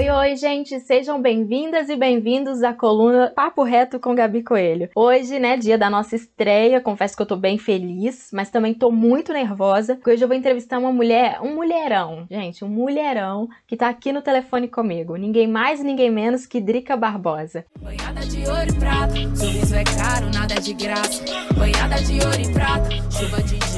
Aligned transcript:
Oi, 0.00 0.08
oi, 0.08 0.34
gente, 0.34 0.80
sejam 0.80 1.20
bem-vindas 1.20 1.90
e 1.90 1.94
bem-vindos 1.94 2.62
à 2.62 2.72
coluna 2.72 3.30
Papo 3.36 3.62
Reto 3.62 4.00
com 4.00 4.14
Gabi 4.14 4.42
Coelho. 4.42 4.88
Hoje, 4.96 5.38
né, 5.38 5.58
dia 5.58 5.76
da 5.76 5.90
nossa 5.90 6.16
estreia, 6.16 6.80
confesso 6.80 7.14
que 7.14 7.20
eu 7.20 7.26
tô 7.26 7.36
bem 7.36 7.58
feliz, 7.58 8.30
mas 8.32 8.48
também 8.48 8.72
tô 8.72 8.90
muito 8.90 9.30
nervosa, 9.30 9.96
porque 9.96 10.12
hoje 10.12 10.24
eu 10.24 10.28
vou 10.28 10.34
entrevistar 10.34 10.78
uma 10.78 10.90
mulher, 10.90 11.38
um 11.42 11.54
mulherão, 11.54 12.26
gente, 12.30 12.64
um 12.64 12.68
mulherão 12.68 13.46
que 13.66 13.76
tá 13.76 13.90
aqui 13.90 14.10
no 14.10 14.22
telefone 14.22 14.68
comigo. 14.68 15.16
Ninguém 15.16 15.46
mais, 15.46 15.82
ninguém 15.82 16.10
menos 16.10 16.46
que 16.46 16.62
Drica 16.62 16.96
Barbosa. 16.96 17.66
Banhada 17.78 18.20
de 18.22 18.38
ouro 18.48 18.70
e 18.70 18.78
prata, 18.78 19.36
sorriso 19.36 19.74
é 19.74 19.84
caro, 19.84 20.30
nada 20.32 20.54
é 20.54 20.60
de 20.60 20.72
graça. 20.72 21.22
Banhada 21.54 21.96
de 21.96 22.12
ouro 22.24 22.40
e 22.40 22.50
prata, 22.54 22.88
chuva 23.10 23.42
de. 23.42 23.69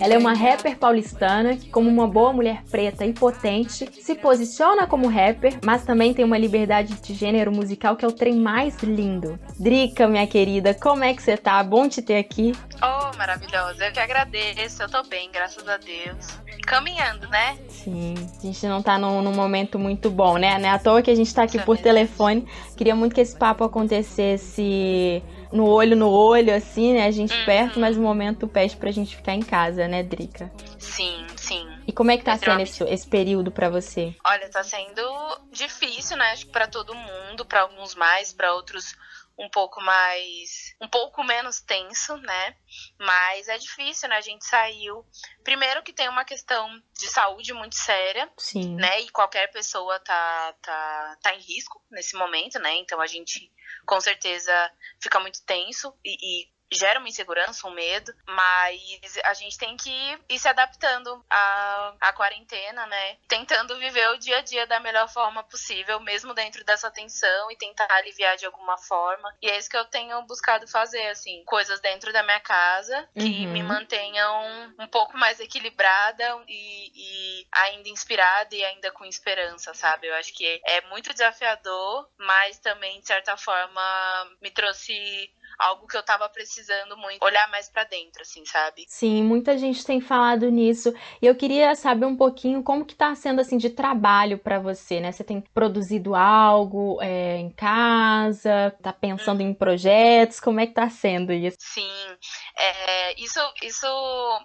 Ela 0.00 0.14
é 0.14 0.18
uma 0.18 0.34
rapper 0.34 0.76
paulistana 0.76 1.56
que, 1.56 1.68
como 1.70 1.88
uma 1.88 2.06
boa 2.06 2.32
mulher 2.32 2.62
preta 2.70 3.04
e 3.04 3.12
potente, 3.12 3.88
se 4.00 4.14
posiciona 4.14 4.86
como 4.86 5.08
rapper, 5.08 5.58
mas 5.64 5.84
também 5.84 6.12
tem 6.12 6.24
uma 6.24 6.38
liberdade 6.38 6.94
de 7.00 7.14
gênero 7.14 7.50
musical 7.50 7.96
que 7.96 8.04
é 8.04 8.08
o 8.08 8.12
trem 8.12 8.36
mais 8.36 8.76
lindo. 8.82 9.38
Drica, 9.58 10.06
minha 10.06 10.26
querida, 10.26 10.74
como 10.74 11.04
é 11.04 11.14
que 11.14 11.22
você 11.22 11.36
tá? 11.36 11.62
Bom 11.62 11.88
te 11.88 12.02
ter 12.02 12.18
aqui. 12.18 12.52
Oh, 12.82 13.16
maravilhosa. 13.16 13.86
Eu 13.86 13.92
que 13.92 14.00
agradeço. 14.00 14.82
Eu 14.82 14.88
tô 14.88 15.02
bem, 15.04 15.30
graças 15.30 15.66
a 15.68 15.76
Deus. 15.76 16.40
Caminhando, 16.66 17.28
né? 17.28 17.58
Sim, 17.68 18.14
a 18.38 18.46
gente 18.46 18.66
não 18.66 18.82
tá 18.82 18.98
num, 18.98 19.22
num 19.22 19.34
momento 19.34 19.78
muito 19.78 20.10
bom, 20.10 20.38
né? 20.38 20.58
Não 20.58 20.68
é 20.68 20.72
à 20.72 20.78
toa 20.78 21.02
que 21.02 21.10
a 21.10 21.14
gente 21.14 21.34
tá 21.34 21.42
aqui 21.42 21.56
Isso 21.56 21.66
por 21.66 21.76
é 21.76 21.82
telefone. 21.82 22.46
Queria 22.76 22.94
muito 22.94 23.14
que 23.14 23.20
esse 23.20 23.36
papo 23.36 23.64
acontecesse 23.64 25.22
no 25.52 25.66
olho 25.66 25.96
no 25.96 26.10
olho, 26.10 26.54
assim, 26.54 26.94
né? 26.94 27.06
A 27.06 27.10
gente 27.10 27.34
uhum. 27.34 27.44
perto, 27.44 27.80
mas 27.80 27.96
o 27.96 28.00
momento 28.00 28.46
pede 28.46 28.76
pra 28.76 28.90
gente 28.90 29.16
ficar 29.16 29.34
em 29.34 29.42
casa, 29.42 29.88
né, 29.88 30.02
Drica? 30.02 30.50
Sim, 30.78 31.26
sim. 31.36 31.68
E 31.86 31.92
como 31.92 32.10
é 32.10 32.16
que 32.16 32.24
tá 32.24 32.36
sendo 32.36 32.60
esse, 32.60 32.84
esse 32.84 33.06
período 33.06 33.50
para 33.50 33.68
você? 33.68 34.14
Olha, 34.24 34.48
tá 34.48 34.62
sendo 34.62 35.02
difícil, 35.50 36.16
né? 36.16 36.32
Acho 36.32 36.46
que 36.46 36.52
pra 36.52 36.66
todo 36.66 36.94
mundo, 36.94 37.44
para 37.44 37.62
alguns 37.62 37.94
mais, 37.94 38.32
para 38.32 38.54
outros 38.54 38.94
um 39.40 39.48
pouco 39.48 39.80
mais. 39.80 40.76
um 40.80 40.88
pouco 40.88 41.24
menos 41.24 41.60
tenso, 41.60 42.16
né? 42.18 42.56
Mas 42.98 43.48
é 43.48 43.56
difícil, 43.56 44.08
né? 44.08 44.16
A 44.16 44.20
gente 44.20 44.44
saiu. 44.44 45.04
Primeiro 45.42 45.82
que 45.82 45.92
tem 45.92 46.08
uma 46.08 46.24
questão 46.24 46.70
de 46.92 47.08
saúde 47.08 47.52
muito 47.54 47.74
séria, 47.74 48.30
Sim. 48.36 48.76
né? 48.76 49.00
E 49.00 49.08
qualquer 49.08 49.50
pessoa 49.50 49.98
tá, 50.00 50.54
tá, 50.60 51.18
tá 51.22 51.34
em 51.34 51.40
risco 51.40 51.82
nesse 51.90 52.14
momento, 52.16 52.58
né? 52.58 52.74
Então 52.76 53.00
a 53.00 53.06
gente 53.06 53.50
com 53.86 54.00
certeza 54.00 54.52
fica 55.00 55.18
muito 55.18 55.42
tenso 55.44 55.92
e, 56.04 56.16
e 56.44 56.59
gera 56.72 56.98
uma 56.98 57.08
insegurança, 57.08 57.66
um 57.66 57.72
medo, 57.72 58.12
mas 58.26 59.18
a 59.24 59.34
gente 59.34 59.58
tem 59.58 59.76
que 59.76 59.90
ir 60.28 60.38
se 60.38 60.48
adaptando 60.48 61.24
à, 61.28 61.94
à 62.00 62.12
quarentena, 62.12 62.86
né? 62.86 63.16
Tentando 63.28 63.78
viver 63.78 64.08
o 64.10 64.18
dia 64.18 64.38
a 64.38 64.42
dia 64.42 64.66
da 64.66 64.78
melhor 64.80 65.08
forma 65.08 65.42
possível, 65.44 65.98
mesmo 66.00 66.32
dentro 66.34 66.64
dessa 66.64 66.90
tensão 66.90 67.50
e 67.50 67.56
tentar 67.56 67.90
aliviar 67.90 68.36
de 68.36 68.46
alguma 68.46 68.78
forma. 68.78 69.34
E 69.42 69.48
é 69.48 69.58
isso 69.58 69.68
que 69.68 69.76
eu 69.76 69.84
tenho 69.86 70.20
buscado 70.22 70.66
fazer, 70.68 71.06
assim, 71.08 71.42
coisas 71.44 71.80
dentro 71.80 72.12
da 72.12 72.22
minha 72.22 72.40
casa 72.40 73.08
que 73.14 73.46
uhum. 73.46 73.52
me 73.52 73.62
mantenham 73.62 74.74
um 74.78 74.86
pouco 74.86 75.16
mais 75.16 75.40
equilibrada 75.40 76.42
e, 76.48 76.92
e 76.94 77.46
ainda 77.52 77.88
inspirada 77.88 78.54
e 78.54 78.64
ainda 78.64 78.90
com 78.92 79.04
esperança, 79.04 79.74
sabe? 79.74 80.06
Eu 80.06 80.14
acho 80.14 80.32
que 80.32 80.60
é 80.64 80.80
muito 80.82 81.12
desafiador, 81.12 82.08
mas 82.18 82.58
também, 82.58 83.00
de 83.00 83.06
certa 83.06 83.36
forma, 83.36 84.36
me 84.40 84.50
trouxe 84.50 85.30
algo 85.60 85.86
que 85.86 85.96
eu 85.96 86.02
tava 86.02 86.28
precisando 86.28 86.96
muito 86.96 87.22
olhar 87.22 87.48
mais 87.50 87.68
para 87.68 87.84
dentro, 87.84 88.22
assim, 88.22 88.44
sabe? 88.46 88.84
Sim, 88.88 89.22
muita 89.22 89.58
gente 89.58 89.84
tem 89.84 90.00
falado 90.00 90.50
nisso. 90.50 90.92
E 91.20 91.26
eu 91.26 91.34
queria 91.34 91.74
saber 91.74 92.06
um 92.06 92.16
pouquinho 92.16 92.62
como 92.62 92.84
que 92.84 92.94
tá 92.94 93.14
sendo 93.14 93.40
assim 93.40 93.58
de 93.58 93.68
trabalho 93.68 94.38
para 94.38 94.58
você, 94.58 95.00
né? 95.00 95.12
Você 95.12 95.22
tem 95.22 95.40
produzido 95.40 96.14
algo 96.14 96.98
é, 97.02 97.36
em 97.36 97.50
casa, 97.50 98.74
tá 98.82 98.92
pensando 98.92 99.42
em 99.42 99.52
projetos, 99.52 100.40
como 100.40 100.60
é 100.60 100.66
que 100.66 100.72
tá 100.72 100.88
sendo 100.88 101.32
isso? 101.32 101.58
Sim, 101.60 102.16
é, 102.56 103.20
isso, 103.20 103.40
isso, 103.62 103.86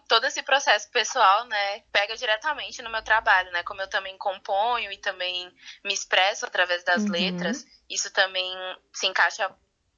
todo 0.09 0.25
esse 0.25 0.43
processo 0.43 0.89
pessoal, 0.91 1.45
né, 1.45 1.79
pega 1.91 2.15
diretamente 2.17 2.81
no 2.81 2.89
meu 2.89 3.01
trabalho, 3.01 3.51
né? 3.51 3.63
Como 3.63 3.81
eu 3.81 3.89
também 3.89 4.17
componho 4.17 4.91
e 4.91 4.97
também 4.97 5.49
me 5.83 5.93
expresso 5.93 6.45
através 6.45 6.83
das 6.83 7.03
uhum. 7.03 7.11
letras, 7.11 7.65
isso 7.89 8.11
também 8.11 8.51
se 8.93 9.07
encaixa 9.07 9.49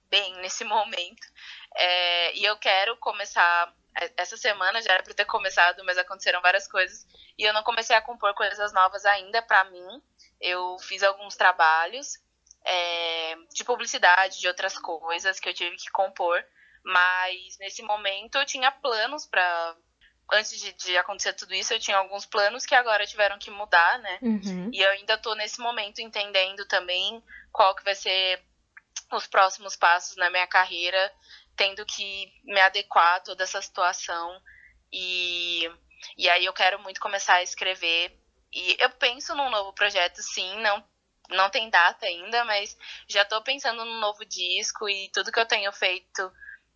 bem 0.10 0.36
nesse 0.38 0.64
momento. 0.64 1.28
É, 1.76 2.36
e 2.36 2.44
eu 2.46 2.58
quero 2.58 2.98
começar. 2.98 3.74
É, 4.00 4.12
essa 4.18 4.38
semana 4.38 4.82
já 4.82 4.94
era 4.94 5.04
para 5.04 5.14
ter 5.14 5.26
começado, 5.26 5.84
mas 5.86 5.98
aconteceram 5.98 6.42
várias 6.42 6.68
coisas. 6.68 7.06
E 7.38 7.44
eu 7.44 7.54
não 7.54 7.64
comecei 7.64 7.96
a 7.96 8.02
compor 8.02 8.34
coisas 8.34 8.74
novas 8.74 9.06
ainda 9.06 9.42
para 9.42 9.64
mim. 9.66 10.02
Eu 10.40 10.78
fiz 10.80 11.04
alguns 11.04 11.36
trabalhos 11.36 12.20
é, 12.66 13.36
de 13.54 13.64
publicidade, 13.64 14.40
de 14.40 14.48
outras 14.48 14.78
coisas 14.78 15.40
que 15.40 15.50
eu 15.50 15.54
tive 15.54 15.76
que 15.78 15.90
compor. 15.92 16.44
Mas 16.84 17.58
nesse 17.60 17.82
momento 17.82 18.38
eu 18.38 18.46
tinha 18.46 18.72
planos 18.72 19.26
para 19.26 19.76
antes 20.32 20.60
de, 20.60 20.74
de, 20.74 20.98
acontecer 20.98 21.34
tudo 21.34 21.54
isso, 21.54 21.74
eu 21.74 21.80
tinha 21.80 21.98
alguns 21.98 22.26
planos 22.26 22.66
que 22.66 22.76
agora 22.76 23.06
tiveram 23.06 23.40
que 23.40 23.50
mudar, 23.50 24.00
né? 24.00 24.20
Uhum. 24.22 24.70
E 24.74 24.82
eu 24.82 24.90
ainda 24.92 25.18
tô 25.18 25.34
nesse 25.36 25.60
momento 25.60 26.00
entendendo 26.00 26.66
também 26.66 27.24
qual 27.52 27.74
que 27.76 27.84
vai 27.84 27.96
ser 27.96 28.42
os 29.12 29.28
próximos 29.28 29.76
passos 29.76 30.16
na 30.18 30.30
minha 30.30 30.48
carreira, 30.48 31.14
tendo 31.56 31.86
que 31.86 32.32
me 32.44 32.60
adequar 32.62 33.16
a 33.16 33.20
toda 33.20 33.44
essa 33.44 33.62
situação. 33.62 34.42
E, 34.92 35.70
e 36.18 36.30
aí 36.30 36.46
eu 36.46 36.54
quero 36.54 36.80
muito 36.80 37.00
começar 37.00 37.36
a 37.36 37.44
escrever. 37.44 38.18
E 38.52 38.78
eu 38.80 38.90
penso 38.92 39.36
num 39.36 39.50
novo 39.50 39.74
projeto, 39.74 40.22
sim, 40.22 40.60
não, 40.62 40.84
não 41.30 41.50
tem 41.50 41.70
data 41.70 42.06
ainda, 42.06 42.46
mas 42.46 42.78
já 43.08 43.24
estou 43.24 43.42
pensando 43.42 43.84
num 43.84 44.00
novo 44.00 44.24
disco 44.26 44.88
e 44.88 45.10
tudo 45.10 45.32
que 45.32 45.40
eu 45.40 45.46
tenho 45.46 45.72
feito 45.74 46.32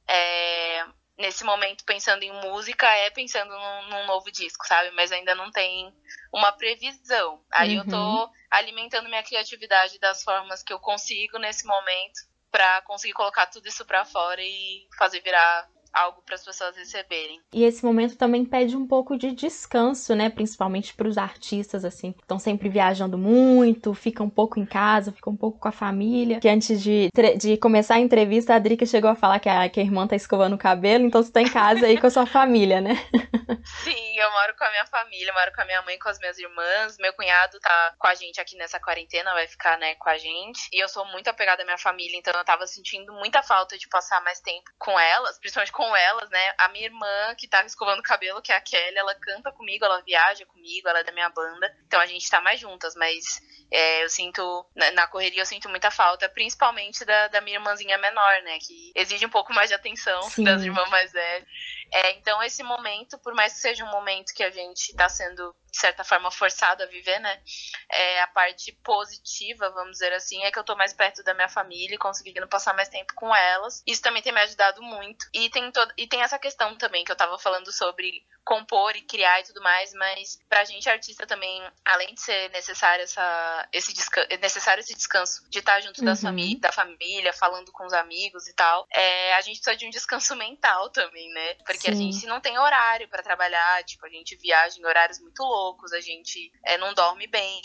é, 0.07 0.85
nesse 1.17 1.43
momento 1.43 1.85
pensando 1.85 2.23
em 2.23 2.31
música 2.31 2.87
é 2.87 3.09
pensando 3.09 3.51
num, 3.51 3.89
num, 3.89 4.05
novo 4.07 4.31
disco, 4.31 4.65
sabe? 4.65 4.91
Mas 4.91 5.11
ainda 5.11 5.35
não 5.35 5.51
tem 5.51 5.93
uma 6.33 6.51
previsão. 6.51 7.43
Aí 7.51 7.77
uhum. 7.77 7.83
eu 7.83 7.89
tô 7.89 8.23
uhum. 8.23 8.29
alimentando 8.49 9.09
minha 9.09 9.23
criatividade 9.23 9.99
das 9.99 10.23
formas 10.23 10.63
que 10.63 10.73
eu 10.73 10.79
consigo 10.79 11.37
nesse 11.37 11.65
momento 11.65 12.19
para 12.51 12.81
conseguir 12.81 13.13
colocar 13.13 13.47
tudo 13.47 13.67
isso 13.67 13.85
para 13.85 14.03
fora 14.03 14.41
e 14.41 14.87
fazer 14.97 15.21
virar 15.21 15.69
algo 15.93 16.21
para 16.25 16.35
as 16.35 16.43
pessoas 16.43 16.75
receberem. 16.75 17.41
E 17.53 17.63
esse 17.63 17.83
momento 17.83 18.15
também 18.15 18.45
pede 18.45 18.75
um 18.75 18.87
pouco 18.87 19.17
de 19.17 19.31
descanso, 19.31 20.15
né? 20.15 20.29
Principalmente 20.29 20.93
para 20.93 21.07
os 21.07 21.17
artistas, 21.17 21.83
assim, 21.85 22.15
estão 22.19 22.39
sempre 22.39 22.69
viajando 22.69 23.17
muito, 23.17 23.93
ficam 23.93 24.25
um 24.25 24.29
pouco 24.29 24.59
em 24.59 24.65
casa, 24.65 25.11
ficam 25.11 25.33
um 25.33 25.37
pouco 25.37 25.59
com 25.59 25.67
a 25.67 25.71
família. 25.71 26.39
Que 26.39 26.49
antes 26.49 26.81
de, 26.81 27.09
de 27.37 27.57
começar 27.57 27.95
a 27.95 27.99
entrevista, 27.99 28.55
a 28.55 28.59
Drica 28.59 28.85
chegou 28.85 29.09
a 29.09 29.15
falar 29.15 29.39
que 29.39 29.49
a, 29.49 29.69
que 29.69 29.79
a 29.79 29.83
irmã 29.83 30.07
tá 30.07 30.15
escovando 30.15 30.53
o 30.53 30.57
cabelo, 30.57 31.05
então 31.05 31.21
você 31.21 31.31
tá 31.31 31.41
em 31.41 31.49
casa 31.49 31.85
aí 31.85 31.99
com 31.99 32.07
a 32.07 32.11
sua 32.11 32.25
família, 32.25 32.81
né? 32.81 32.95
Sim, 33.83 34.17
eu 34.17 34.31
moro 34.31 34.55
com 34.55 34.63
a 34.63 34.71
minha 34.71 34.85
família, 34.85 35.33
moro 35.33 35.51
com 35.53 35.61
a 35.61 35.65
minha 35.65 35.81
mãe, 35.83 35.99
com 35.99 36.09
as 36.09 36.19
minhas 36.19 36.37
irmãs. 36.37 36.97
Meu 36.99 37.13
cunhado 37.13 37.59
tá 37.59 37.95
com 37.97 38.07
a 38.07 38.15
gente 38.15 38.39
aqui 38.39 38.55
nessa 38.55 38.79
quarentena, 38.79 39.33
vai 39.33 39.47
ficar, 39.47 39.77
né, 39.77 39.95
com 39.95 40.09
a 40.09 40.17
gente. 40.17 40.69
E 40.71 40.79
eu 40.79 40.87
sou 40.87 41.05
muito 41.07 41.27
apegada 41.29 41.61
à 41.61 41.65
minha 41.65 41.77
família, 41.77 42.17
então 42.17 42.33
eu 42.33 42.45
tava 42.45 42.65
sentindo 42.65 43.13
muita 43.13 43.43
falta 43.43 43.77
de 43.77 43.87
passar 43.87 44.21
mais 44.23 44.39
tempo 44.39 44.69
com 44.77 44.97
elas, 44.99 45.39
principalmente 45.39 45.71
com 45.71 45.80
com 45.81 45.95
elas, 45.95 46.29
né? 46.29 46.53
A 46.59 46.67
minha 46.67 46.85
irmã, 46.85 47.33
que 47.35 47.47
tá 47.47 47.65
escovando 47.65 48.01
o 48.01 48.03
cabelo, 48.03 48.39
que 48.39 48.51
é 48.51 48.55
a 48.55 48.61
Kelly, 48.61 48.95
ela 48.95 49.15
canta 49.15 49.51
comigo, 49.51 49.83
ela 49.83 49.99
viaja 50.01 50.45
comigo, 50.45 50.87
ela 50.87 50.99
é 50.99 51.03
da 51.03 51.11
minha 51.11 51.27
banda. 51.29 51.75
Então 51.87 51.99
a 51.99 52.05
gente 52.05 52.29
tá 52.29 52.39
mais 52.39 52.59
juntas, 52.59 52.93
mas 52.95 53.41
é, 53.71 54.03
eu 54.03 54.09
sinto, 54.09 54.63
na 54.93 55.07
correria 55.07 55.41
eu 55.41 55.45
sinto 55.45 55.67
muita 55.69 55.89
falta, 55.89 56.29
principalmente 56.29 57.03
da, 57.03 57.29
da 57.29 57.41
minha 57.41 57.57
irmãzinha 57.57 57.97
menor, 57.97 58.43
né? 58.43 58.59
Que 58.59 58.91
exige 58.93 59.25
um 59.25 59.29
pouco 59.29 59.51
mais 59.55 59.69
de 59.69 59.73
atenção 59.73 60.21
Sim. 60.29 60.43
das 60.43 60.61
irmãs 60.61 60.87
mais 60.91 61.11
velhas. 61.11 61.47
É, 61.93 62.11
então 62.13 62.41
esse 62.41 62.63
momento, 62.63 63.19
por 63.19 63.33
mais 63.33 63.53
que 63.53 63.59
seja 63.59 63.83
um 63.83 63.91
momento 63.91 64.33
que 64.33 64.43
a 64.43 64.49
gente 64.49 64.95
tá 64.95 65.09
sendo 65.09 65.53
de 65.71 65.79
certa 65.79 66.03
forma 66.03 66.29
forçado 66.29 66.83
a 66.83 66.85
viver, 66.85 67.19
né? 67.19 67.41
É, 67.89 68.21
a 68.21 68.27
parte 68.27 68.73
positiva, 68.83 69.69
vamos 69.69 69.93
dizer 69.93 70.11
assim, 70.13 70.43
é 70.43 70.51
que 70.51 70.59
eu 70.59 70.63
tô 70.63 70.75
mais 70.75 70.93
perto 70.93 71.23
da 71.23 71.33
minha 71.33 71.47
família 71.47 71.95
e 71.95 71.97
conseguindo 71.97 72.47
passar 72.47 72.73
mais 72.75 72.89
tempo 72.89 73.13
com 73.15 73.33
elas. 73.33 73.81
Isso 73.87 74.01
também 74.01 74.21
tem 74.21 74.33
me 74.33 74.41
ajudado 74.41 74.81
muito. 74.81 75.25
E 75.33 75.49
tem, 75.49 75.71
todo, 75.71 75.93
e 75.97 76.07
tem 76.07 76.21
essa 76.21 76.37
questão 76.37 76.77
também 76.77 77.05
que 77.05 77.11
eu 77.11 77.15
tava 77.15 77.39
falando 77.39 77.71
sobre 77.71 78.25
compor 78.43 78.95
e 78.95 79.01
criar 79.03 79.39
e 79.39 79.43
tudo 79.43 79.61
mais, 79.61 79.93
mas 79.93 80.39
pra 80.49 80.65
gente 80.65 80.89
artista 80.89 81.25
também, 81.25 81.61
além 81.85 82.13
de 82.13 82.21
ser 82.21 82.49
necessário 82.49 83.03
essa, 83.03 83.69
esse 83.71 83.93
descanso, 83.93 84.27
necessário 84.41 84.81
esse 84.81 84.95
descanso 84.95 85.47
de 85.49 85.59
estar 85.59 85.79
junto 85.79 85.99
uhum. 85.99 86.05
da, 86.05 86.15
famí 86.15 86.59
da 86.59 86.71
família, 86.71 87.31
falando 87.33 87.71
com 87.71 87.85
os 87.85 87.93
amigos 87.93 88.47
e 88.47 88.53
tal, 88.53 88.85
é, 88.91 89.35
a 89.35 89.41
gente 89.41 89.57
precisa 89.57 89.77
de 89.77 89.85
um 89.85 89.89
descanso 89.89 90.35
mental 90.37 90.89
também, 90.89 91.29
né? 91.29 91.53
Porque 91.65 91.80
Sim. 91.81 91.91
a 91.91 91.95
gente 91.95 92.25
não 92.25 92.39
tem 92.39 92.57
horário 92.57 93.07
para 93.07 93.23
trabalhar, 93.23 93.83
tipo, 93.83 94.05
a 94.05 94.09
gente 94.09 94.35
viaja 94.37 94.79
em 94.79 94.85
horários 94.85 95.19
muito 95.19 95.41
loucos 95.43 95.61
loucos, 95.81 95.93
a 95.93 96.01
gente 96.01 96.51
é, 96.65 96.77
não 96.77 96.93
dorme 96.93 97.27
bem, 97.27 97.61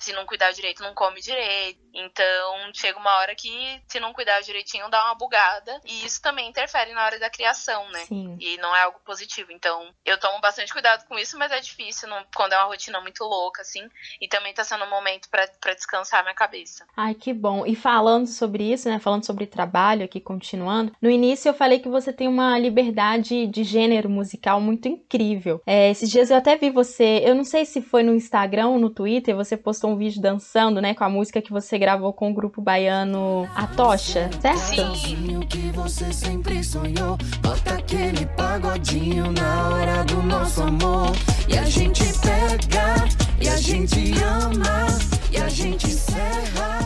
se 0.00 0.12
não 0.12 0.24
cuidar 0.24 0.52
direito, 0.52 0.82
não 0.82 0.94
come 0.94 1.20
direito. 1.20 1.80
Então, 1.92 2.72
chega 2.72 2.98
uma 2.98 3.18
hora 3.18 3.34
que, 3.34 3.82
se 3.86 4.00
não 4.00 4.12
cuidar 4.12 4.40
direitinho, 4.40 4.88
dá 4.88 5.04
uma 5.04 5.14
bugada. 5.14 5.80
E 5.84 6.04
isso 6.04 6.22
também 6.22 6.48
interfere 6.48 6.92
na 6.92 7.04
hora 7.04 7.18
da 7.18 7.28
criação, 7.28 7.88
né? 7.90 8.00
Sim. 8.06 8.36
E 8.40 8.56
não 8.58 8.74
é 8.74 8.82
algo 8.82 9.00
positivo. 9.04 9.52
Então, 9.52 9.92
eu 10.04 10.18
tomo 10.18 10.40
bastante 10.40 10.72
cuidado 10.72 11.06
com 11.06 11.18
isso, 11.18 11.36
mas 11.38 11.52
é 11.52 11.60
difícil 11.60 12.08
não, 12.08 12.24
quando 12.34 12.52
é 12.52 12.56
uma 12.56 12.66
rotina 12.66 13.00
muito 13.00 13.22
louca, 13.24 13.62
assim. 13.62 13.86
E 14.20 14.28
também 14.28 14.54
tá 14.54 14.64
sendo 14.64 14.84
um 14.84 14.90
momento 14.90 15.28
para 15.28 15.74
descansar 15.74 16.22
minha 16.22 16.34
cabeça. 16.34 16.86
Ai, 16.96 17.14
que 17.14 17.34
bom. 17.34 17.66
E 17.66 17.74
falando 17.74 18.26
sobre 18.26 18.72
isso, 18.72 18.88
né? 18.88 18.98
Falando 18.98 19.26
sobre 19.26 19.46
trabalho 19.46 20.04
aqui, 20.04 20.20
continuando. 20.20 20.94
No 21.02 21.10
início 21.10 21.48
eu 21.48 21.54
falei 21.54 21.80
que 21.80 21.88
você 21.88 22.12
tem 22.12 22.28
uma 22.28 22.58
liberdade 22.58 23.46
de 23.48 23.59
gênero 23.64 24.08
musical 24.08 24.60
muito 24.60 24.88
incrível. 24.88 25.60
É, 25.66 25.90
esses 25.90 26.10
dias 26.10 26.30
eu 26.30 26.36
até 26.36 26.56
vi 26.56 26.70
você, 26.70 27.22
eu 27.24 27.34
não 27.34 27.44
sei 27.44 27.64
se 27.64 27.80
foi 27.80 28.02
no 28.02 28.14
Instagram 28.14 28.68
ou 28.68 28.78
no 28.78 28.90
Twitter, 28.90 29.34
você 29.34 29.56
postou 29.56 29.90
um 29.90 29.96
vídeo 29.96 30.20
dançando, 30.20 30.80
né, 30.80 30.94
com 30.94 31.04
a 31.04 31.08
música 31.08 31.40
que 31.40 31.50
você 31.50 31.78
gravou 31.78 32.12
com 32.12 32.30
o 32.30 32.34
grupo 32.34 32.60
baiano 32.60 33.48
A 33.54 33.66
Tocha, 33.66 34.30
certo? 34.40 34.96
Sim. 34.96 35.40
que 35.48 35.70
você 35.72 36.12
sempre 36.12 36.62
sonhou. 36.62 37.16
Bota 37.40 37.74
aquele 37.74 38.26
pagodinho 38.36 39.32
na 39.32 39.68
hora 39.68 40.04
do 40.04 40.22
nosso 40.22 40.62
amor. 40.62 41.12
E 41.48 41.56
a 41.56 41.64
gente 41.64 42.04
pega, 42.20 43.08
e 43.40 43.48
a 43.48 43.56
gente 43.56 44.12
ama, 44.22 44.86
e 45.32 45.36
a 45.36 45.48
gente 45.48 45.90
dança. 45.90 46.79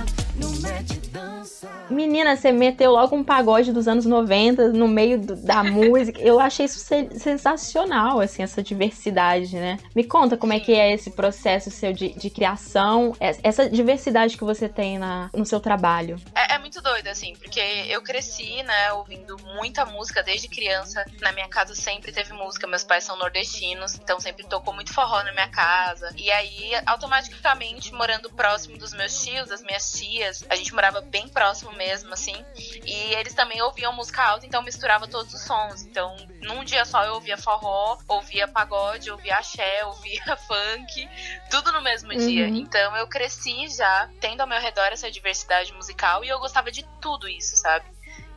Menina, 1.91 2.35
você 2.35 2.51
meteu 2.51 2.93
logo 2.93 3.15
um 3.15 3.23
pagode 3.23 3.71
dos 3.73 3.87
anos 3.87 4.07
90 4.07 4.69
no 4.69 4.89
meio 4.89 5.19
do- 5.21 5.37
da 5.37 5.63
música. 5.65 6.19
Eu 6.21 6.41
achei 6.41 6.65
isso 6.67 6.79
se- 6.79 7.11
sensacional, 7.19 8.21
assim, 8.21 8.43
essa 8.43 8.63
diversidade, 8.63 9.55
né? 9.57 9.77
Me 9.95 10.03
conta 10.05 10.37
como 10.37 10.53
é 10.53 10.61
que 10.61 10.73
é 10.73 10.93
esse 10.93 11.11
processo 11.11 11.71
seu 11.71 11.93
de, 11.93 12.09
de 12.15 12.31
criação, 12.31 13.15
es- 13.21 13.39
essa 13.43 13.69
diversidade 13.69 14.37
que 14.37 14.45
você 14.45 14.69
tem 14.69 14.99
na, 14.99 15.31
no 15.35 15.45
seu 15.45 15.61
trabalho. 15.61 16.19
É, 16.35 16.55
é 16.55 16.59
muito 16.59 16.81
doido, 16.81 17.07
assim, 17.09 17.35
porque 17.37 17.61
eu 17.61 18.03
cresci, 18.03 18.63
né, 18.63 18.93
ouvindo 18.95 19.37
muita 19.55 19.85
música 19.85 20.23
desde 20.23 20.49
criança. 20.49 21.05
Na 21.21 21.33
minha 21.33 21.49
casa 21.49 21.75
sempre 21.75 22.13
teve 22.13 22.33
música, 22.33 22.67
meus 22.67 22.83
pais 22.83 23.05
são 23.05 23.17
nordestinos, 23.19 23.95
então 23.97 24.19
sempre 24.19 24.45
tocou 24.47 24.73
muito 24.75 24.93
forró 24.93 25.23
na 25.23 25.33
minha 25.33 25.49
casa. 25.49 26.11
E 26.17 26.31
aí, 26.31 26.73
automaticamente, 26.87 27.93
morando 27.93 28.31
próximo 28.31 28.77
dos 28.79 28.93
meus 28.93 29.23
tios, 29.23 29.49
das 29.49 29.63
minhas 29.63 29.93
tias, 29.93 30.45
a 30.49 30.57
gente 30.57 30.75
morava 30.75 31.01
bem 31.01 31.29
próximo 31.29 31.54
mesmo, 31.73 32.13
assim. 32.13 32.45
E 32.85 33.15
eles 33.15 33.35
também 33.35 33.61
ouviam 33.63 33.93
música 33.93 34.23
alta, 34.23 34.47
então 34.47 34.63
misturava 34.63 35.07
todos 35.07 35.33
os 35.33 35.43
sons. 35.43 35.83
Então, 35.83 36.17
num 36.43 36.65
dia 36.65 36.85
só 36.85 37.05
eu 37.05 37.15
ouvia 37.15 37.37
forró, 37.37 37.99
ouvia 38.09 38.49
pagode, 38.49 39.11
ouvia 39.11 39.37
axé, 39.37 39.85
ouvia 39.87 40.37
funk, 40.37 41.09
tudo 41.51 41.73
no 41.73 41.83
mesmo 41.83 42.11
dia. 42.11 42.47
Uhum. 42.47 42.57
Então 42.57 42.97
eu 42.97 43.07
cresci 43.07 43.69
já 43.69 44.11
tendo 44.21 44.41
ao 44.41 44.47
meu 44.47 44.61
redor 44.61 44.87
essa 44.87 45.11
diversidade 45.11 45.73
musical 45.73 46.25
e 46.25 46.29
eu 46.29 46.39
gostava 46.39 46.71
de 46.71 46.85
tudo 47.01 47.29
isso, 47.29 47.57
sabe? 47.57 47.87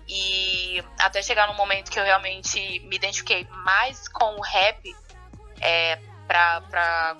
E 0.07 0.81
até 0.97 1.21
chegar 1.21 1.47
no 1.47 1.53
momento 1.53 1.91
que 1.91 1.99
eu 1.99 2.03
realmente 2.03 2.79
me 2.81 2.95
identifiquei 2.95 3.45
mais 3.65 4.07
com 4.07 4.37
o 4.37 4.41
rap 4.41 4.95
é, 5.59 5.99
pra, 6.25 6.61
pra 6.61 7.17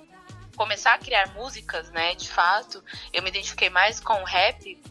começar 0.56 0.94
a 0.94 0.98
criar 0.98 1.34
músicas, 1.34 1.90
né? 1.92 2.16
De 2.16 2.30
fato, 2.30 2.84
eu 3.14 3.22
me 3.22 3.30
identifiquei 3.30 3.70
mais 3.70 4.00
com 4.00 4.22
o 4.22 4.26
rap. 4.26 4.82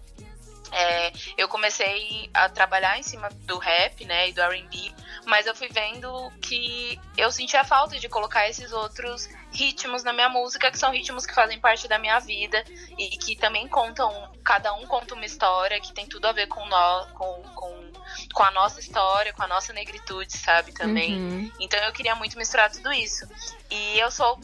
É, 0.73 1.13
eu 1.37 1.49
comecei 1.49 2.31
a 2.35 2.49
trabalhar 2.49 2.99
em 2.99 3.03
cima 3.03 3.29
do 3.45 3.59
rap, 3.59 4.05
né, 4.05 4.29
e 4.29 4.33
do 4.33 4.41
R&B, 4.41 4.93
mas 5.27 5.47
eu 5.47 5.55
fui 5.55 5.69
vendo 5.69 6.31
que 6.41 6.99
eu 7.17 7.31
sentia 7.33 7.65
falta 7.65 7.99
de 7.99 8.09
colocar 8.09 8.49
esses 8.49 8.73
outros 8.73 9.29
ritmos 9.53 10.05
na 10.05 10.13
minha 10.13 10.29
música, 10.29 10.71
que 10.71 10.79
são 10.79 10.93
ritmos 10.93 11.27
que 11.27 11.35
fazem 11.35 11.59
parte 11.59 11.89
da 11.89 11.99
minha 11.99 12.19
vida 12.21 12.63
e 12.99 13.09
que 13.17 13.37
também 13.37 13.67
contam, 13.69 14.31
cada 14.45 14.73
um 14.75 14.87
conta 14.87 15.15
uma 15.15 15.25
história 15.25 15.81
que 15.81 15.93
tem 15.93 16.07
tudo 16.07 16.27
a 16.27 16.33
ver 16.33 16.47
com, 16.47 16.65
nó, 16.67 17.07
com, 17.15 17.43
com, 17.55 17.93
com 18.33 18.43
a 18.43 18.51
nossa 18.51 18.81
história, 18.81 19.33
com 19.33 19.43
a 19.43 19.49
nossa 19.49 19.73
negritude, 19.73 20.37
sabe, 20.37 20.73
também. 20.73 21.17
Uhum. 21.17 21.53
Então 21.59 21.79
eu 21.85 21.93
queria 21.93 22.15
muito 22.15 22.37
misturar 22.39 22.71
tudo 22.71 22.93
isso. 22.93 23.27
E 23.71 23.99
eu 23.99 24.11
sou. 24.11 24.39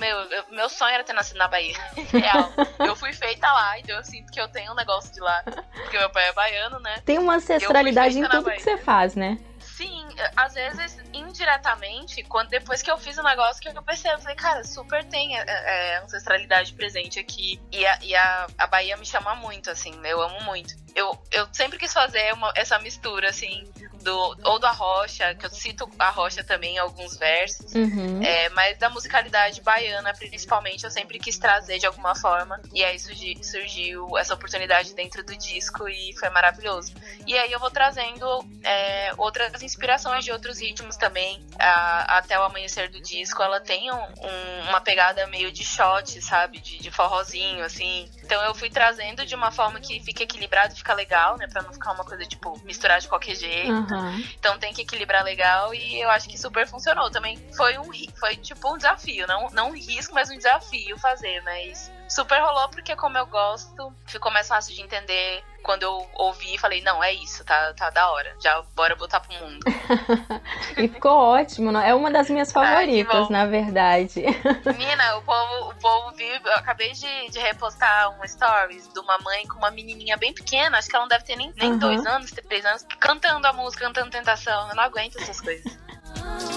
Meu, 0.00 0.18
eu- 0.18 0.44
meu 0.50 0.68
sonho 0.68 0.94
era 0.94 1.04
ter 1.04 1.12
nascido 1.12 1.36
na 1.38 1.48
Bahia. 1.48 1.76
Real. 2.12 2.52
Eu 2.80 2.94
fui 2.96 3.12
feita 3.12 3.50
lá, 3.50 3.78
então 3.78 3.96
eu 3.96 4.04
sinto 4.04 4.30
que 4.32 4.40
eu 4.40 4.48
tenho 4.48 4.72
um 4.72 4.74
negócio 4.74 5.12
de 5.12 5.20
lá. 5.20 5.42
Porque 5.72 5.98
meu 5.98 6.10
pai 6.10 6.28
é 6.28 6.32
baiano, 6.32 6.78
né? 6.80 7.00
Tem 7.04 7.18
uma 7.18 7.34
ancestralidade 7.36 8.18
em 8.18 8.26
tudo 8.28 8.50
que 8.50 8.60
você 8.62 8.76
faz, 8.76 9.14
né? 9.14 9.38
Sim, 9.60 10.06
às 10.36 10.54
vezes 10.54 10.96
indiretamente, 11.12 12.22
quando 12.24 12.48
depois 12.48 12.80
que 12.82 12.90
eu 12.90 12.96
fiz 12.96 13.18
o 13.18 13.22
negócio 13.22 13.60
que 13.60 13.68
eu 13.68 13.82
percebi, 13.82 14.14
eu 14.14 14.18
falei, 14.20 14.36
cara, 14.36 14.64
super 14.64 15.04
tem 15.04 15.38
é, 15.38 15.44
é, 15.46 15.98
ancestralidade 15.98 16.72
presente 16.72 17.18
aqui. 17.18 17.60
E, 17.70 17.86
a, 17.86 17.98
e 18.02 18.14
a, 18.16 18.46
a 18.58 18.66
Bahia 18.66 18.96
me 18.96 19.04
chama 19.04 19.34
muito, 19.34 19.70
assim, 19.70 19.92
eu 20.04 20.20
amo 20.22 20.40
muito. 20.44 20.74
Eu, 20.96 21.16
eu 21.30 21.46
sempre 21.52 21.78
quis 21.78 21.92
fazer 21.92 22.32
uma- 22.32 22.50
essa 22.56 22.78
mistura, 22.78 23.28
assim, 23.28 23.70
do, 24.02 24.16
ou 24.44 24.58
do 24.58 24.66
Arrocha, 24.66 25.34
que 25.34 25.44
eu 25.44 25.50
cito 25.50 25.86
a 25.98 26.08
Rocha 26.08 26.42
também 26.42 26.76
em 26.76 26.78
alguns 26.78 27.18
versos. 27.18 27.74
Uhum. 27.74 28.22
É, 28.22 28.48
mas 28.50 28.78
da 28.78 28.88
musicalidade 28.88 29.60
baiana, 29.60 30.14
principalmente, 30.14 30.84
eu 30.84 30.90
sempre 30.90 31.18
quis 31.18 31.36
trazer 31.36 31.78
de 31.78 31.84
alguma 31.86 32.14
forma. 32.14 32.58
E 32.72 32.82
aí 32.82 32.98
surgi- 32.98 33.38
surgiu 33.44 34.16
essa 34.16 34.32
oportunidade 34.32 34.94
dentro 34.94 35.22
do 35.22 35.36
disco 35.36 35.86
e 35.86 36.16
foi 36.18 36.30
maravilhoso. 36.30 36.94
E 37.26 37.36
aí 37.36 37.52
eu 37.52 37.60
vou 37.60 37.70
trazendo 37.70 38.26
é, 38.64 39.12
outras 39.18 39.62
inspirações 39.62 40.24
de 40.24 40.32
outros 40.32 40.58
ritmos 40.60 40.96
também. 40.96 41.44
A- 41.58 42.16
até 42.18 42.38
o 42.38 42.42
amanhecer 42.42 42.88
do 42.88 43.00
disco, 43.02 43.42
ela 43.42 43.60
tem 43.60 43.92
um- 43.92 43.96
um- 43.96 44.68
uma 44.70 44.80
pegada 44.80 45.26
meio 45.26 45.52
de 45.52 45.62
shot, 45.64 46.20
sabe? 46.22 46.58
De, 46.58 46.78
de 46.78 46.90
forrozinho, 46.90 47.62
assim. 47.64 48.08
Então 48.26 48.42
eu 48.42 48.54
fui 48.56 48.68
trazendo 48.68 49.24
de 49.24 49.36
uma 49.36 49.52
forma 49.52 49.80
que 49.80 50.00
fica 50.00 50.24
equilibrado, 50.24 50.74
fica 50.74 50.92
legal, 50.92 51.36
né? 51.36 51.46
Pra 51.46 51.62
não 51.62 51.72
ficar 51.72 51.92
uma 51.92 52.04
coisa, 52.04 52.24
tipo, 52.24 52.60
misturar 52.64 53.00
de 53.00 53.06
qualquer 53.06 53.36
jeito. 53.36 53.72
Aham. 53.72 54.20
Então 54.36 54.58
tem 54.58 54.74
que 54.74 54.82
equilibrar 54.82 55.22
legal 55.24 55.72
e 55.72 56.00
eu 56.00 56.10
acho 56.10 56.28
que 56.28 56.36
super 56.36 56.66
funcionou. 56.66 57.08
Também 57.08 57.38
foi 57.56 57.78
um 57.78 57.86
foi 58.18 58.36
tipo 58.36 58.74
um 58.74 58.76
desafio, 58.76 59.26
não, 59.28 59.48
não 59.50 59.68
um 59.70 59.74
risco, 59.74 60.12
mas 60.12 60.28
um 60.28 60.36
desafio 60.36 60.98
fazer, 60.98 61.40
mas 61.42 61.92
super 62.08 62.40
rolou 62.40 62.68
porque 62.68 62.94
como 62.96 63.16
eu 63.18 63.26
gosto, 63.26 63.92
ficou 64.06 64.32
mais 64.32 64.48
fácil 64.48 64.74
de 64.74 64.82
entender 64.82 65.44
quando 65.62 65.82
eu 65.82 66.08
ouvi 66.14 66.54
e 66.54 66.58
falei, 66.58 66.80
não, 66.80 67.02
é 67.02 67.12
isso, 67.12 67.44
tá, 67.44 67.74
tá 67.74 67.90
da 67.90 68.08
hora. 68.10 68.36
Já 68.40 68.62
bora 68.76 68.94
botar 68.94 69.20
pro 69.20 69.34
mundo. 69.34 69.60
E 70.76 70.88
ficou 70.88 71.12
ótimo, 71.12 71.72
não? 71.72 71.80
é 71.80 71.94
uma 71.94 72.10
das 72.10 72.28
minhas 72.28 72.52
favoritas, 72.52 73.30
na 73.30 73.46
verdade. 73.46 74.22
Menina, 74.66 75.16
o 75.16 75.22
povo, 75.22 75.70
o 75.70 75.74
povo 75.76 76.10
viu, 76.14 76.28
eu 76.28 76.54
acabei 76.54 76.92
de, 76.92 77.30
de 77.30 77.38
repostar 77.38 78.10
um 78.10 78.26
stories 78.26 78.92
de 78.92 79.00
uma 79.00 79.18
mãe 79.18 79.46
com 79.46 79.56
uma 79.56 79.70
menininha 79.70 80.18
bem 80.18 80.34
pequena, 80.34 80.76
acho 80.76 80.88
que 80.88 80.94
ela 80.94 81.04
não 81.04 81.08
deve 81.08 81.24
ter 81.24 81.36
nem, 81.36 81.50
nem 81.56 81.70
Aham. 81.70 81.78
dois 81.78 82.04
anos, 82.04 82.30
três 82.30 82.64
anos, 82.64 82.84
cantando 83.00 83.46
a 83.46 83.52
música, 83.54 83.86
cantando 83.86 84.10
Tentação. 84.10 84.68
Eu 84.68 84.76
não 84.76 84.84
aguento 84.84 85.16
essas 85.18 85.40
coisas. 85.40 85.78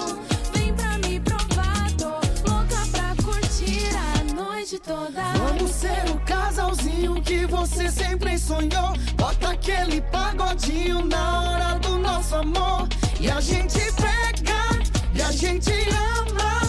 noite 4.69 4.79
toda. 4.79 5.23
Vamos 5.33 5.71
ser 5.71 6.11
o 6.11 6.19
casalzinho 6.19 7.21
que 7.23 7.45
você 7.47 7.89
sempre 7.89 8.37
sonhou. 8.37 8.93
Bota 9.15 9.51
aquele 9.51 10.01
pagodinho 10.01 11.05
na 11.05 11.41
hora 11.41 11.79
do 11.79 11.97
nosso 11.97 12.35
amor. 12.35 12.87
E 13.19 13.31
a 13.31 13.41
gente 13.41 13.79
pega, 13.93 14.79
e 15.15 15.21
a 15.21 15.31
gente 15.31 15.71
ama, 15.71 16.61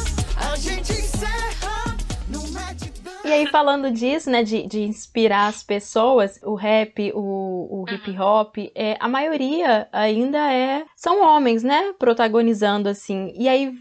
E 3.31 3.33
aí, 3.33 3.47
falando 3.47 3.93
disso, 3.93 4.29
né, 4.29 4.43
de, 4.43 4.67
de 4.67 4.83
inspirar 4.83 5.47
as 5.47 5.63
pessoas, 5.63 6.41
o 6.43 6.57
rap, 6.57 7.13
o, 7.15 7.85
o 7.85 7.85
hip 7.89 8.19
hop, 8.19 8.57
é, 8.75 8.97
a 8.99 9.07
maioria 9.09 9.89
ainda 9.93 10.53
é. 10.53 10.85
São 10.97 11.23
homens, 11.23 11.63
né? 11.63 11.93
Protagonizando, 11.97 12.89
assim. 12.89 13.33
E 13.37 13.49
aí, 13.49 13.69
Uhum. 13.69 13.77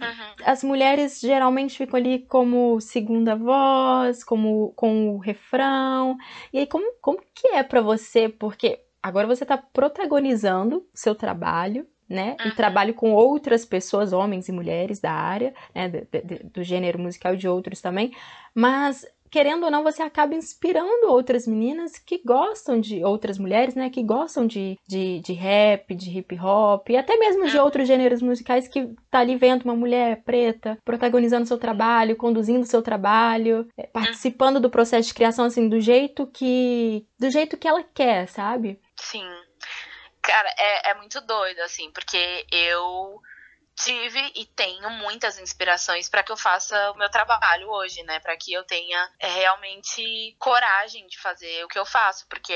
as 0.46 0.64
mulheres 0.64 1.20
geralmente 1.20 1.76
ficam 1.78 1.98
ali 2.00 2.20
como 2.20 2.80
segunda 2.80 3.36
voz, 3.36 4.24
como 4.24 4.72
com 4.76 5.16
o 5.16 5.18
refrão. 5.18 6.16
E 6.54 6.60
aí, 6.60 6.68
como, 6.68 6.86
como 7.02 7.18
que 7.34 7.48
é 7.48 7.64
pra 7.64 7.82
você? 7.82 8.30
Porque 8.30 8.80
agora 9.02 9.26
você 9.26 9.44
tá 9.48 9.58
protagonizando 9.58 10.78
o 10.78 10.86
seu 10.94 11.16
trabalho. 11.16 11.88
Né? 12.08 12.38
E 12.44 12.48
Uhum. 12.50 12.56
trabalho 12.56 12.96
com 12.96 13.14
outras 13.14 13.64
pessoas, 13.64 14.14
homens 14.14 14.50
e 14.50 14.52
mulheres 14.52 15.00
da 15.00 15.12
área, 15.12 15.54
né? 15.76 15.88
de- 15.88 16.44
do 16.52 16.64
gênero 16.64 16.98
musical 16.98 17.36
e 17.36 17.38
de 17.38 17.48
outros 17.48 17.82
também. 17.82 18.12
Mas, 18.56 19.06
querendo 19.30 19.64
ou 19.64 19.72
não, 19.72 19.84
você 19.84 20.02
acaba 20.02 20.36
inspirando 20.36 21.08
outras 21.08 21.48
meninas 21.48 21.98
que 21.98 22.22
gostam 22.24 22.80
de 22.80 23.04
outras 23.04 23.38
mulheres, 23.38 23.76
né? 23.76 23.90
Que 23.90 24.04
gostam 24.04 24.46
de, 24.46 24.78
de, 24.88 25.20
de 25.20 25.34
rap, 25.34 25.94
de 25.96 26.18
hip 26.18 26.40
hop, 26.40 26.90
e 26.90 26.98
até 26.98 27.18
mesmo 27.18 27.48
de 27.48 27.58
outros 27.58 27.88
gêneros 27.88 28.22
musicais 28.22 28.68
que 28.68 28.94
tá 29.10 29.20
ali 29.20 29.36
vendo 29.36 29.64
uma 29.64 29.76
mulher 29.76 30.24
preta 30.24 30.78
protagonizando 30.84 31.46
seu 31.46 31.58
trabalho, 31.58 32.16
conduzindo 32.16 32.66
seu 32.66 32.82
trabalho, 32.82 33.68
é, 33.78 33.88
participando 33.88 34.60
do 34.60 34.70
processo 34.70 35.08
de 35.08 35.14
criação, 35.14 35.46
assim, 35.46 35.70
do 35.70 35.80
jeito 35.80 36.28
que. 36.28 37.06
do 37.20 37.30
jeito 37.30 37.58
que 37.58 37.68
ela 37.68 37.84
quer, 37.84 38.28
sabe? 38.28 38.80
Sim. 38.96 39.28
Cara, 40.22 40.50
é, 40.58 40.92
é 40.92 40.94
muito 40.96 41.22
doido, 41.22 41.60
assim, 41.62 41.90
porque 41.92 42.46
eu 42.52 43.22
tive 43.84 44.32
e 44.36 44.46
tenho 44.46 44.90
muitas 44.90 45.40
inspirações 45.40 46.10
para 46.10 46.22
que 46.22 46.32
eu 46.32 46.38
faça 46.38 46.92
o 46.92 46.98
meu 46.98 47.10
trabalho 47.10 47.70
hoje, 47.70 48.04
né? 48.04 48.20
Para 48.20 48.36
que 48.36 48.52
eu 48.52 48.64
tenha 48.64 49.10
é, 49.20 49.28
realmente 49.28 50.36
coragem 50.38 51.08
de 51.08 51.18
fazer 51.18 51.64
o 51.64 51.68
que 51.68 51.80
eu 51.80 51.86
faço, 51.86 52.28
porque 52.28 52.54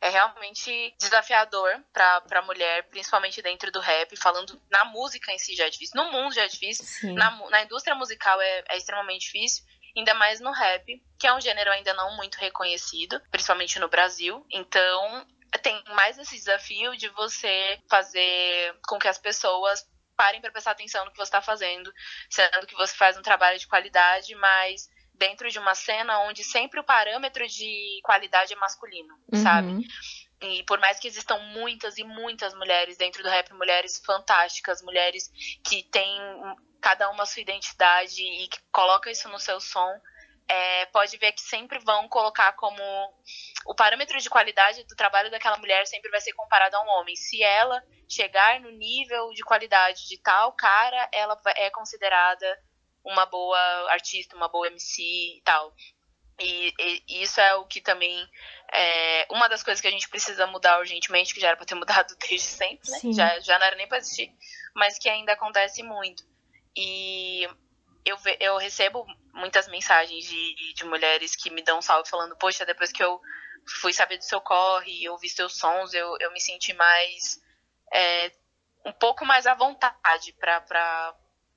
é 0.00 0.08
realmente 0.08 0.94
desafiador 0.98 1.70
para 1.92 2.22
a 2.30 2.42
mulher, 2.42 2.88
principalmente 2.88 3.40
dentro 3.40 3.70
do 3.70 3.80
rap, 3.80 4.16
falando 4.16 4.60
na 4.70 4.84
música 4.86 5.32
em 5.32 5.38
si 5.38 5.54
já 5.54 5.66
é 5.66 5.70
difícil, 5.70 6.02
no 6.02 6.10
mundo 6.10 6.34
já 6.34 6.42
é 6.42 6.48
difícil, 6.48 7.14
na, 7.14 7.30
na, 7.50 7.62
indústria 7.62 7.94
musical 7.94 8.40
é, 8.40 8.64
é 8.70 8.76
extremamente 8.76 9.26
difícil 9.26 9.64
ainda 9.96 10.14
mais 10.14 10.40
no 10.40 10.52
rap, 10.52 11.02
que 11.18 11.26
é 11.26 11.32
um 11.32 11.40
gênero 11.40 11.70
ainda 11.70 11.92
não 11.94 12.16
muito 12.16 12.36
reconhecido, 12.36 13.20
principalmente 13.30 13.78
no 13.78 13.88
Brasil. 13.88 14.46
Então, 14.50 15.26
tem 15.62 15.82
mais 15.94 16.18
esse 16.18 16.36
desafio 16.36 16.96
de 16.96 17.08
você 17.08 17.80
fazer 17.88 18.76
com 18.86 18.98
que 18.98 19.08
as 19.08 19.18
pessoas 19.18 19.84
parem 20.18 20.40
para 20.40 20.50
prestar 20.50 20.72
atenção 20.72 21.04
no 21.04 21.12
que 21.12 21.16
você 21.16 21.28
está 21.28 21.40
fazendo, 21.40 21.94
sendo 22.28 22.66
que 22.66 22.74
você 22.74 22.92
faz 22.96 23.16
um 23.16 23.22
trabalho 23.22 23.56
de 23.56 23.68
qualidade, 23.68 24.34
mas 24.34 24.90
dentro 25.14 25.48
de 25.48 25.60
uma 25.60 25.76
cena 25.76 26.18
onde 26.22 26.42
sempre 26.42 26.80
o 26.80 26.84
parâmetro 26.84 27.46
de 27.46 28.00
qualidade 28.02 28.52
é 28.52 28.56
masculino, 28.56 29.14
uhum. 29.32 29.42
sabe? 29.42 29.88
E 30.40 30.64
por 30.64 30.78
mais 30.80 30.98
que 30.98 31.06
existam 31.06 31.38
muitas 31.38 31.98
e 31.98 32.04
muitas 32.04 32.52
mulheres 32.54 32.96
dentro 32.96 33.22
do 33.22 33.28
rap, 33.28 33.52
mulheres 33.54 34.02
fantásticas, 34.04 34.82
mulheres 34.82 35.30
que 35.64 35.84
têm 35.84 36.20
cada 36.80 37.08
uma 37.10 37.24
sua 37.24 37.42
identidade 37.42 38.22
e 38.22 38.48
que 38.48 38.58
coloca 38.72 39.10
isso 39.10 39.28
no 39.28 39.38
seu 39.38 39.60
som, 39.60 40.00
é, 40.48 40.86
pode 40.86 41.16
ver 41.18 41.32
que 41.32 41.42
sempre 41.42 41.78
vão 41.80 42.08
colocar 42.08 42.52
como 42.52 42.82
o 43.66 43.74
parâmetro 43.74 44.18
de 44.18 44.30
qualidade 44.30 44.82
do 44.84 44.96
trabalho 44.96 45.30
daquela 45.30 45.58
mulher 45.58 45.86
sempre 45.86 46.10
vai 46.10 46.20
ser 46.20 46.32
comparado 46.32 46.76
a 46.76 46.82
um 46.82 46.88
homem. 46.88 47.14
Se 47.14 47.42
ela 47.42 47.82
chegar 48.08 48.58
no 48.60 48.70
nível 48.70 49.30
de 49.32 49.42
qualidade 49.42 50.08
de 50.08 50.18
tal 50.22 50.52
cara, 50.52 51.08
ela 51.12 51.38
é 51.56 51.68
considerada 51.70 52.58
uma 53.04 53.26
boa 53.26 53.58
artista, 53.90 54.36
uma 54.36 54.48
boa 54.48 54.66
MC 54.68 55.02
e 55.02 55.42
tal. 55.44 55.74
E, 56.40 56.72
e, 56.78 57.22
isso 57.22 57.40
é 57.40 57.54
o 57.56 57.66
que 57.66 57.80
também 57.80 58.26
é 58.72 59.26
uma 59.30 59.48
das 59.48 59.62
coisas 59.62 59.80
que 59.80 59.88
a 59.88 59.90
gente 59.90 60.08
precisa 60.08 60.46
mudar 60.46 60.78
urgentemente, 60.78 61.34
que 61.34 61.40
já 61.40 61.48
era 61.48 61.56
para 61.56 61.66
ter 61.66 61.74
mudado 61.74 62.14
desde 62.20 62.46
sempre, 62.46 62.90
né? 62.90 63.12
Já, 63.12 63.40
já 63.40 63.58
não 63.58 63.66
era 63.66 63.76
nem 63.76 63.88
para 63.88 63.98
existir, 63.98 64.32
mas 64.74 64.98
que 64.98 65.08
ainda 65.08 65.32
acontece 65.32 65.82
muito. 65.82 66.22
E 66.76 67.46
eu, 68.04 68.16
eu 68.40 68.56
recebo 68.56 69.04
muitas 69.32 69.68
mensagens 69.68 70.24
de, 70.24 70.74
de 70.74 70.84
mulheres 70.84 71.36
que 71.36 71.50
me 71.50 71.62
dão 71.62 71.80
salve 71.80 72.08
falando, 72.08 72.36
poxa, 72.36 72.66
depois 72.66 72.92
que 72.92 73.02
eu 73.02 73.20
fui 73.80 73.92
saber 73.92 74.18
do 74.18 74.24
seu 74.24 74.40
corre 74.40 75.02
e 75.02 75.08
ouvi 75.08 75.28
seus 75.28 75.56
sons, 75.56 75.92
eu, 75.94 76.16
eu 76.20 76.32
me 76.32 76.40
senti 76.40 76.72
mais. 76.74 77.40
É, 77.92 78.32
um 78.84 78.92
pouco 78.92 79.24
mais 79.24 79.46
à 79.46 79.54
vontade 79.54 80.32
para 80.34 80.60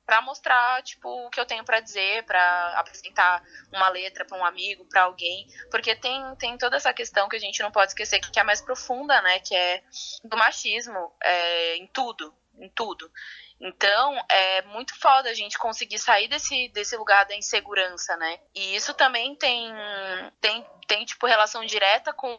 para 0.06 0.22
mostrar 0.22 0.84
tipo 0.84 1.08
o 1.08 1.30
que 1.30 1.40
eu 1.40 1.46
tenho 1.46 1.63
para 1.63 1.80
dizer, 1.80 2.25
para 2.25 2.80
apresentar 2.80 3.42
uma 3.72 3.88
letra 3.88 4.25
para 4.25 4.38
um 4.38 4.44
amigo, 4.44 4.84
para 4.90 5.04
alguém, 5.04 5.48
porque 5.70 5.96
tem, 5.96 6.36
tem 6.36 6.58
toda 6.58 6.75
essa 6.75 6.94
questão 6.94 7.30
que 7.30 7.38
a 7.38 7.40
gente 7.40 7.62
não 7.62 7.72
pode 7.72 7.92
esquecer 7.92 8.20
que 8.20 8.38
é 8.38 8.44
mais 8.44 8.60
profunda, 8.60 9.22
né, 9.22 9.40
que 9.40 9.56
é 9.56 9.82
do 10.24 10.36
machismo 10.36 11.13
é, 11.24 11.78
em 11.78 11.88
tudo, 11.88 12.34
em 12.60 12.68
tudo. 12.70 13.10
Então, 13.63 14.20
é 14.27 14.63
muito 14.63 15.00
foda 15.00 15.30
a 15.30 15.36
gente 15.36 15.60
conseguir 15.60 16.00
sair 16.00 16.27
desse, 16.27 16.70
desse 16.70 16.98
lugar 16.98 17.27
da 17.27 17.36
insegurança, 17.36 18.18
né? 18.18 18.39
E 18.56 18.75
isso 18.75 18.91
também 18.96 19.36
tem, 19.36 19.72
tem, 20.41 20.65
tem 20.88 21.06
tipo, 21.06 21.27
relação 21.27 21.63
direta 21.63 22.12
com 22.12 22.36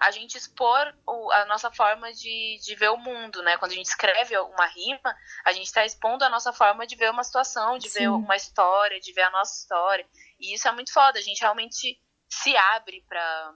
a 0.00 0.10
gente 0.10 0.38
expor 0.38 0.94
o, 1.06 1.30
a 1.30 1.44
nossa 1.44 1.70
forma 1.70 2.10
de, 2.14 2.58
de 2.64 2.74
ver 2.74 2.88
o 2.88 2.96
mundo, 2.96 3.42
né? 3.42 3.58
Quando 3.58 3.72
a 3.72 3.74
gente 3.74 3.86
escreve 3.86 4.34
uma 4.38 4.64
rima, 4.64 5.14
a 5.44 5.52
gente 5.52 5.66
está 5.66 5.84
expondo 5.84 6.24
a 6.24 6.30
nossa 6.30 6.54
forma 6.54 6.86
de 6.86 6.96
ver 6.96 7.10
uma 7.10 7.22
situação, 7.22 7.76
de 7.76 7.90
Sim. 7.90 7.98
ver 7.98 8.08
uma 8.08 8.34
história, 8.34 8.98
de 8.98 9.12
ver 9.12 9.24
a 9.24 9.30
nossa 9.30 9.54
história. 9.54 10.08
E 10.40 10.54
isso 10.54 10.66
é 10.66 10.72
muito 10.72 10.90
foda, 10.90 11.18
a 11.18 11.22
gente 11.22 11.42
realmente 11.42 12.00
se 12.30 12.56
abre 12.56 13.04
para 13.06 13.54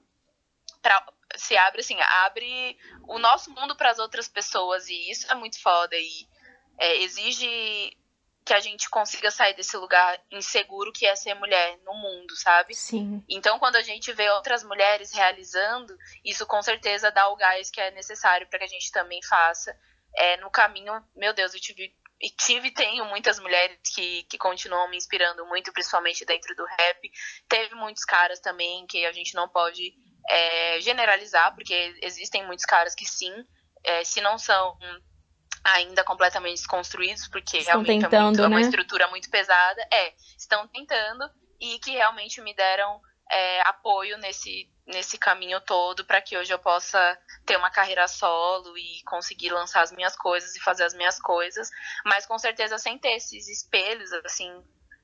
se 1.35 1.57
abre 1.57 1.81
assim, 1.81 1.99
abre 2.25 2.79
o 3.09 3.19
nosso 3.19 3.51
mundo 3.51 3.75
para 3.75 3.91
as 3.91 3.99
outras 3.99 4.29
pessoas 4.29 4.89
e 4.89 5.11
isso 5.11 5.31
é 5.31 5.35
muito 5.35 5.61
foda 5.61 5.97
e 5.97 6.29
é, 6.79 7.03
exige 7.03 7.97
que 8.45 8.55
a 8.55 8.61
gente 8.61 8.89
consiga 8.89 9.29
sair 9.29 9.55
desse 9.55 9.77
lugar 9.77 10.21
inseguro 10.31 10.93
que 10.93 11.05
é 11.05 11.17
ser 11.17 11.35
mulher 11.35 11.79
no 11.85 11.93
mundo, 11.95 12.37
sabe? 12.37 12.77
Sim. 12.77 13.21
Então, 13.29 13.59
quando 13.59 13.75
a 13.75 13.83
gente 13.83 14.13
vê 14.13 14.31
outras 14.31 14.63
mulheres 14.63 15.13
realizando, 15.13 15.97
isso 16.25 16.47
com 16.47 16.63
certeza 16.63 17.11
dá 17.11 17.29
o 17.29 17.37
gás 17.37 17.71
que 17.71 17.81
é 17.81 17.91
necessário 17.91 18.47
para 18.49 18.61
que 18.61 18.65
a 18.65 18.69
gente 18.69 18.93
também 18.93 19.21
faça. 19.25 19.77
É, 20.17 20.37
no 20.37 20.49
caminho, 20.49 20.93
meu 21.17 21.35
Deus, 21.35 21.55
eu 21.55 21.61
tive 21.61 21.93
e 22.21 22.31
tive 22.31 22.71
tenho 22.71 23.05
muitas 23.07 23.39
mulheres 23.39 23.79
que, 23.95 24.23
que 24.23 24.39
continuam 24.39 24.89
me 24.89 24.97
inspirando 24.97 25.45
muito, 25.47 25.73
principalmente 25.73 26.25
dentro 26.25 26.55
do 26.55 26.65
rap. 26.65 27.11
Teve 27.49 27.75
muitos 27.75 28.05
caras 28.05 28.41
também 28.41 28.87
que 28.87 29.05
a 29.05 29.13
gente 29.13 29.35
não 29.35 29.49
pode 29.49 29.93
é, 30.29 30.81
generalizar, 30.81 31.55
porque 31.55 31.99
existem 32.01 32.47
muitos 32.47 32.65
caras 32.65 32.95
que 32.95 33.05
sim, 33.05 33.33
é, 33.85 34.05
se 34.05 34.21
não 34.21 34.39
são 34.39 34.79
ainda 35.75 36.05
completamente 36.05 36.59
desconstruídos, 36.59 37.29
porque 37.29 37.59
estão 37.59 37.83
realmente 37.83 38.03
tentando, 38.03 38.17
é, 38.17 38.23
muito, 38.25 38.43
é 38.43 38.47
uma 38.47 38.61
né? 38.61 38.63
estrutura 38.63 39.09
muito 39.09 39.29
pesada. 39.31 39.81
É, 39.93 40.15
estão 40.39 40.67
tentando 40.69 41.29
e 41.61 41.79
que 41.81 41.91
realmente 41.93 42.41
me 42.41 42.55
deram 42.55 43.01
é, 43.31 43.61
apoio 43.63 44.17
nesse, 44.19 44.71
nesse 44.87 45.19
caminho 45.19 45.61
todo 45.61 46.05
para 46.05 46.21
que 46.21 46.37
hoje 46.37 46.53
eu 46.53 46.59
possa 46.59 47.19
ter 47.45 47.57
uma 47.57 47.71
carreira 47.71 48.07
solo 48.07 48.77
e 48.79 49.03
conseguir 49.05 49.51
lançar 49.51 49.83
as 49.83 49.91
minhas 49.91 50.15
coisas 50.15 50.55
e 50.55 50.61
fazer 50.61 50.85
as 50.85 50.95
minhas 50.95 51.19
coisas, 51.19 51.69
mas 52.05 52.27
com 52.27 52.39
certeza 52.39 52.79
sem 52.79 52.99
ter 52.99 53.17
esses 53.17 53.49
espelhos, 53.49 54.13
assim, 54.25 54.53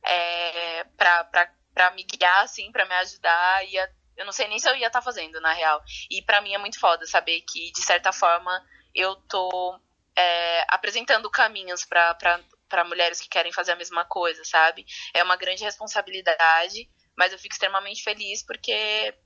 é, 0.04 0.84
para 0.96 1.90
me 1.94 2.04
guiar, 2.04 2.42
assim, 2.42 2.70
para 2.70 2.84
me 2.84 2.94
ajudar. 2.94 3.64
e 3.66 3.76
eu 4.16 4.24
não 4.26 4.32
sei 4.32 4.46
nem 4.46 4.58
se 4.58 4.68
eu 4.68 4.76
ia 4.76 4.86
estar 4.86 5.00
tá 5.00 5.04
fazendo, 5.04 5.40
na 5.40 5.52
real. 5.52 5.82
E 6.10 6.22
para 6.22 6.40
mim 6.40 6.52
é 6.52 6.58
muito 6.58 6.78
foda 6.78 7.04
saber 7.06 7.40
que, 7.40 7.72
de 7.72 7.82
certa 7.82 8.12
forma, 8.12 8.62
eu 8.94 9.16
tô 9.16 9.80
é, 10.16 10.64
apresentando 10.68 11.30
caminhos 11.30 11.84
para 11.84 12.84
mulheres 12.84 13.20
que 13.20 13.28
querem 13.28 13.52
fazer 13.52 13.72
a 13.72 13.76
mesma 13.76 14.04
coisa, 14.04 14.42
sabe? 14.44 14.84
É 15.14 15.22
uma 15.22 15.36
grande 15.36 15.64
responsabilidade, 15.64 16.88
mas 17.16 17.32
eu 17.32 17.38
fico 17.38 17.54
extremamente 17.54 18.02
feliz 18.02 18.44
porque 18.44 18.72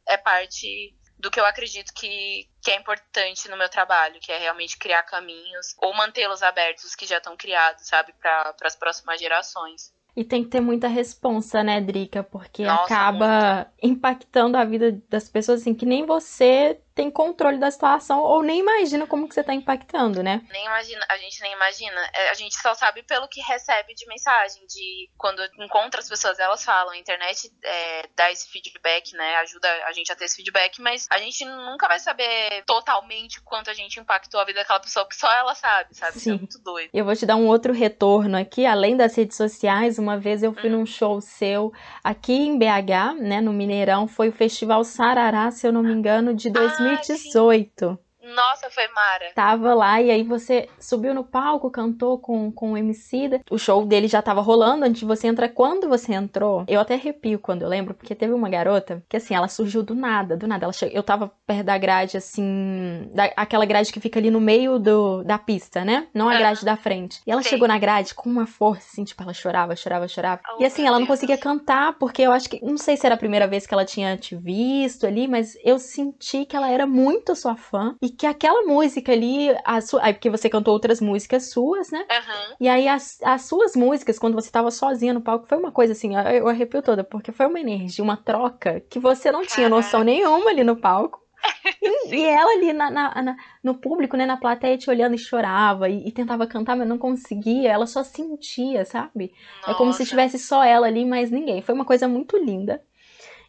é 0.08 0.16
parte 0.16 0.94
do 1.18 1.30
que 1.30 1.40
eu 1.40 1.46
acredito 1.46 1.92
que, 1.94 2.46
que 2.62 2.70
é 2.70 2.76
importante 2.76 3.48
no 3.48 3.56
meu 3.56 3.68
trabalho, 3.68 4.20
que 4.20 4.30
é 4.30 4.38
realmente 4.38 4.78
criar 4.78 5.02
caminhos 5.02 5.74
ou 5.78 5.94
mantê-los 5.94 6.42
abertos 6.42 6.94
que 6.94 7.06
já 7.06 7.18
estão 7.18 7.36
criados, 7.36 7.86
sabe, 7.86 8.12
para 8.20 8.54
as 8.62 8.76
próximas 8.76 9.18
gerações. 9.18 9.94
E 10.14 10.24
tem 10.24 10.42
que 10.42 10.50
ter 10.50 10.60
muita 10.60 10.88
responsa, 10.88 11.62
né, 11.62 11.80
Drica? 11.80 12.22
Porque 12.22 12.64
Nossa, 12.64 12.84
acaba 12.84 13.70
impactando 13.82 14.56
a 14.56 14.64
vida 14.64 14.92
das 15.10 15.28
pessoas 15.28 15.60
assim 15.60 15.74
que 15.74 15.84
nem 15.84 16.06
você 16.06 16.80
tem 16.96 17.10
controle 17.10 17.58
da 17.58 17.70
situação 17.70 18.22
ou 18.22 18.42
nem 18.42 18.58
imagina 18.58 19.06
como 19.06 19.28
que 19.28 19.34
você 19.34 19.44
tá 19.44 19.52
impactando, 19.52 20.22
né? 20.22 20.40
Nem 20.50 20.64
imagina, 20.64 21.04
a 21.10 21.18
gente 21.18 21.42
nem 21.42 21.52
imagina. 21.52 22.00
É, 22.14 22.30
a 22.30 22.34
gente 22.34 22.56
só 22.56 22.72
sabe 22.72 23.02
pelo 23.02 23.28
que 23.28 23.38
recebe 23.42 23.94
de 23.94 24.06
mensagem, 24.06 24.66
de 24.66 25.10
quando 25.18 25.42
encontra 25.58 26.00
as 26.00 26.08
pessoas, 26.08 26.38
elas 26.38 26.64
falam, 26.64 26.94
a 26.94 26.96
internet 26.96 27.52
é, 27.62 28.08
dá 28.16 28.32
esse 28.32 28.48
feedback, 28.48 29.14
né? 29.14 29.36
Ajuda 29.36 29.68
a 29.84 29.92
gente 29.92 30.10
a 30.10 30.16
ter 30.16 30.24
esse 30.24 30.36
feedback, 30.36 30.80
mas 30.80 31.06
a 31.10 31.18
gente 31.18 31.44
nunca 31.44 31.86
vai 31.86 32.00
saber 32.00 32.64
totalmente 32.64 33.42
quanto 33.42 33.68
a 33.68 33.74
gente 33.74 34.00
impactou 34.00 34.40
a 34.40 34.44
vida 34.46 34.60
daquela 34.60 34.80
pessoa, 34.80 35.04
porque 35.04 35.20
só 35.20 35.30
ela 35.30 35.54
sabe, 35.54 35.94
sabe? 35.94 36.12
Sim. 36.12 36.18
Isso 36.18 36.30
é 36.30 36.38
muito 36.38 36.58
doido. 36.60 36.90
Eu 36.94 37.04
vou 37.04 37.14
te 37.14 37.26
dar 37.26 37.36
um 37.36 37.46
outro 37.46 37.74
retorno 37.74 38.38
aqui, 38.38 38.64
além 38.64 38.96
das 38.96 39.14
redes 39.14 39.36
sociais, 39.36 39.98
uma 39.98 40.18
vez 40.18 40.42
eu 40.42 40.54
fui 40.54 40.70
hum. 40.70 40.78
num 40.78 40.86
show 40.86 41.20
seu 41.20 41.74
aqui 42.02 42.32
em 42.32 42.58
BH, 42.58 43.20
né, 43.20 43.42
no 43.42 43.52
Mineirão, 43.52 44.08
foi 44.08 44.30
o 44.30 44.32
Festival 44.32 44.82
Sarará, 44.82 45.50
se 45.50 45.66
eu 45.66 45.72
não 45.72 45.82
me 45.82 45.92
engano, 45.92 46.32
de 46.32 46.48
2000 46.48 46.85
2018. 46.86 47.98
Nossa, 48.34 48.68
foi 48.70 48.88
Mara. 48.88 49.32
Tava 49.34 49.74
lá 49.74 50.00
e 50.00 50.10
aí 50.10 50.22
você 50.22 50.68
subiu 50.80 51.14
no 51.14 51.24
palco, 51.24 51.70
cantou 51.70 52.18
com, 52.18 52.50
com 52.50 52.72
o 52.72 52.76
MC. 52.76 53.40
O 53.50 53.58
show 53.58 53.84
dele 53.86 54.08
já 54.08 54.20
tava 54.20 54.40
rolando 54.40 54.84
antes 54.84 55.00
de 55.00 55.06
você 55.06 55.28
entrar. 55.28 55.48
Quando 55.50 55.88
você 55.88 56.12
entrou, 56.12 56.64
eu 56.66 56.80
até 56.80 56.94
arrepio 56.94 57.38
quando 57.38 57.62
eu 57.62 57.68
lembro, 57.68 57.94
porque 57.94 58.14
teve 58.14 58.32
uma 58.32 58.48
garota 58.48 59.02
que 59.08 59.16
assim, 59.16 59.34
ela 59.34 59.48
surgiu 59.48 59.82
do 59.82 59.94
nada, 59.94 60.36
do 60.36 60.46
nada. 60.46 60.64
Ela 60.64 60.72
che... 60.72 60.90
Eu 60.92 61.02
tava 61.02 61.30
perto 61.46 61.66
da 61.66 61.78
grade, 61.78 62.16
assim, 62.16 63.08
da... 63.14 63.24
aquela 63.36 63.64
grade 63.64 63.92
que 63.92 64.00
fica 64.00 64.18
ali 64.18 64.30
no 64.30 64.40
meio 64.40 64.78
do... 64.78 65.22
da 65.22 65.38
pista, 65.38 65.84
né? 65.84 66.08
Não 66.12 66.28
a 66.28 66.36
grade 66.36 66.64
da 66.64 66.76
frente. 66.76 67.20
E 67.26 67.30
ela 67.30 67.42
Sim. 67.42 67.50
chegou 67.50 67.68
na 67.68 67.78
grade 67.78 68.14
com 68.14 68.28
uma 68.28 68.46
força, 68.46 68.88
assim, 68.92 69.04
tipo, 69.04 69.22
ela 69.22 69.32
chorava, 69.32 69.76
chorava, 69.76 70.08
chorava. 70.08 70.40
Oh, 70.56 70.62
e 70.62 70.64
assim, 70.64 70.86
ela 70.86 70.98
não 70.98 71.06
conseguia 71.06 71.38
cantar, 71.38 71.94
porque 71.98 72.22
eu 72.22 72.32
acho 72.32 72.48
que, 72.50 72.64
não 72.64 72.76
sei 72.76 72.96
se 72.96 73.06
era 73.06 73.14
a 73.14 73.18
primeira 73.18 73.46
vez 73.46 73.66
que 73.66 73.74
ela 73.74 73.84
tinha 73.84 74.16
te 74.16 74.34
visto 74.34 75.06
ali, 75.06 75.28
mas 75.28 75.56
eu 75.64 75.78
senti 75.78 76.44
que 76.44 76.56
ela 76.56 76.70
era 76.70 76.86
muito 76.86 77.34
sua 77.36 77.56
fã 77.56 77.94
e 78.02 78.15
que 78.16 78.26
aquela 78.26 78.62
música 78.62 79.12
ali, 79.12 79.48
a 79.64 79.80
sua, 79.80 80.04
aí 80.04 80.12
porque 80.12 80.30
você 80.30 80.48
cantou 80.48 80.72
outras 80.72 81.00
músicas 81.00 81.50
suas, 81.50 81.90
né? 81.90 82.00
Uhum. 82.00 82.56
E 82.60 82.68
aí 82.68 82.88
as, 82.88 83.18
as 83.22 83.42
suas 83.42 83.76
músicas, 83.76 84.18
quando 84.18 84.34
você 84.34 84.50
tava 84.50 84.70
sozinha 84.70 85.12
no 85.12 85.20
palco, 85.20 85.46
foi 85.46 85.58
uma 85.58 85.70
coisa 85.70 85.92
assim, 85.92 86.16
eu, 86.16 86.22
eu 86.22 86.48
arrepio 86.48 86.82
toda, 86.82 87.04
porque 87.04 87.32
foi 87.32 87.46
uma 87.46 87.60
energia, 87.60 88.02
uma 88.02 88.16
troca 88.16 88.80
que 88.88 88.98
você 88.98 89.30
não 89.30 89.44
tinha 89.44 89.68
noção 89.68 90.02
nenhuma 90.02 90.50
ali 90.50 90.64
no 90.64 90.76
palco. 90.76 91.20
E, 91.82 92.14
e 92.14 92.24
ela 92.24 92.52
ali 92.52 92.72
na, 92.72 92.90
na, 92.90 93.22
na, 93.22 93.36
no 93.62 93.74
público, 93.74 94.16
né, 94.16 94.26
na 94.26 94.36
plateia, 94.36 94.78
te 94.78 94.88
olhando 94.88 95.14
e 95.14 95.18
chorava 95.18 95.88
e, 95.88 96.08
e, 96.08 96.12
tentava 96.12 96.46
cantar, 96.46 96.76
mas 96.76 96.88
não 96.88 96.98
conseguia. 96.98 97.70
Ela 97.70 97.86
só 97.86 98.02
sentia, 98.02 98.84
sabe? 98.84 99.32
Nossa. 99.58 99.70
É 99.70 99.74
como 99.74 99.92
se 99.92 100.06
tivesse 100.06 100.38
só 100.38 100.64
ela 100.64 100.86
ali, 100.86 101.04
mas 101.04 101.30
ninguém. 101.30 101.62
Foi 101.62 101.74
uma 101.74 101.84
coisa 101.84 102.08
muito 102.08 102.36
linda. 102.36 102.82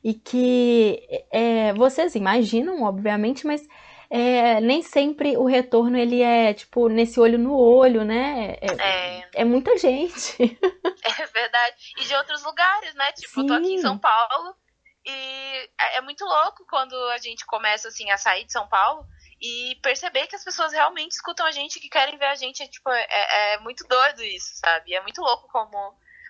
E 0.03 0.13
que 0.13 1.01
é, 1.31 1.74
vocês 1.74 2.15
imaginam, 2.15 2.83
obviamente, 2.83 3.47
mas 3.47 3.67
é, 4.10 4.62
nem 4.62 4.82
sempre 4.82 5.36
o 5.38 5.46
retorno 5.46 5.98
ele 5.98 6.22
é 6.22 6.54
tipo 6.54 6.88
nesse 6.88 7.20
olho 7.20 7.38
no 7.38 7.58
olho, 7.58 8.04
né? 8.06 8.58
É, 8.62 8.68
é. 8.80 9.30
é 9.36 9.46
muita 9.46 9.78
gente. 9.78 10.38
É 11.20 11.26
verdade. 11.28 11.94
E 12.00 12.04
de 12.04 12.16
outros 12.16 12.44
lugares, 12.44 12.94
né? 12.96 13.12
Tipo, 13.14 13.36
Sim. 13.36 13.42
eu 13.42 13.48
tô 13.48 13.54
aqui 13.54 13.74
em 13.74 13.80
São 13.80 13.98
Paulo 13.98 14.56
e 15.06 15.70
é, 15.80 15.98
é 15.98 16.02
muito 16.02 16.26
louco 16.26 16.66
quando 16.70 16.94
a 17.10 17.18
gente 17.18 17.46
começa 17.46 17.88
assim 17.88 18.10
a 18.12 18.18
sair 18.18 18.44
de 18.44 18.52
São 18.52 18.68
Paulo 18.68 19.06
e 19.42 19.76
perceber 19.82 20.28
que 20.28 20.36
as 20.36 20.44
pessoas 20.44 20.74
realmente 20.74 21.12
escutam 21.14 21.46
a 21.46 21.52
gente, 21.52 21.80
que 21.80 21.88
querem 21.88 22.18
ver 22.18 22.26
a 22.26 22.36
gente. 22.36 22.62
É, 22.62 22.68
tipo, 22.68 22.90
é, 22.90 23.54
é 23.54 23.60
muito 23.60 23.88
doido 23.88 24.22
isso, 24.24 24.56
sabe? 24.56 24.94
É 24.94 25.02
muito 25.02 25.22
louco 25.22 25.48
como 25.48 25.78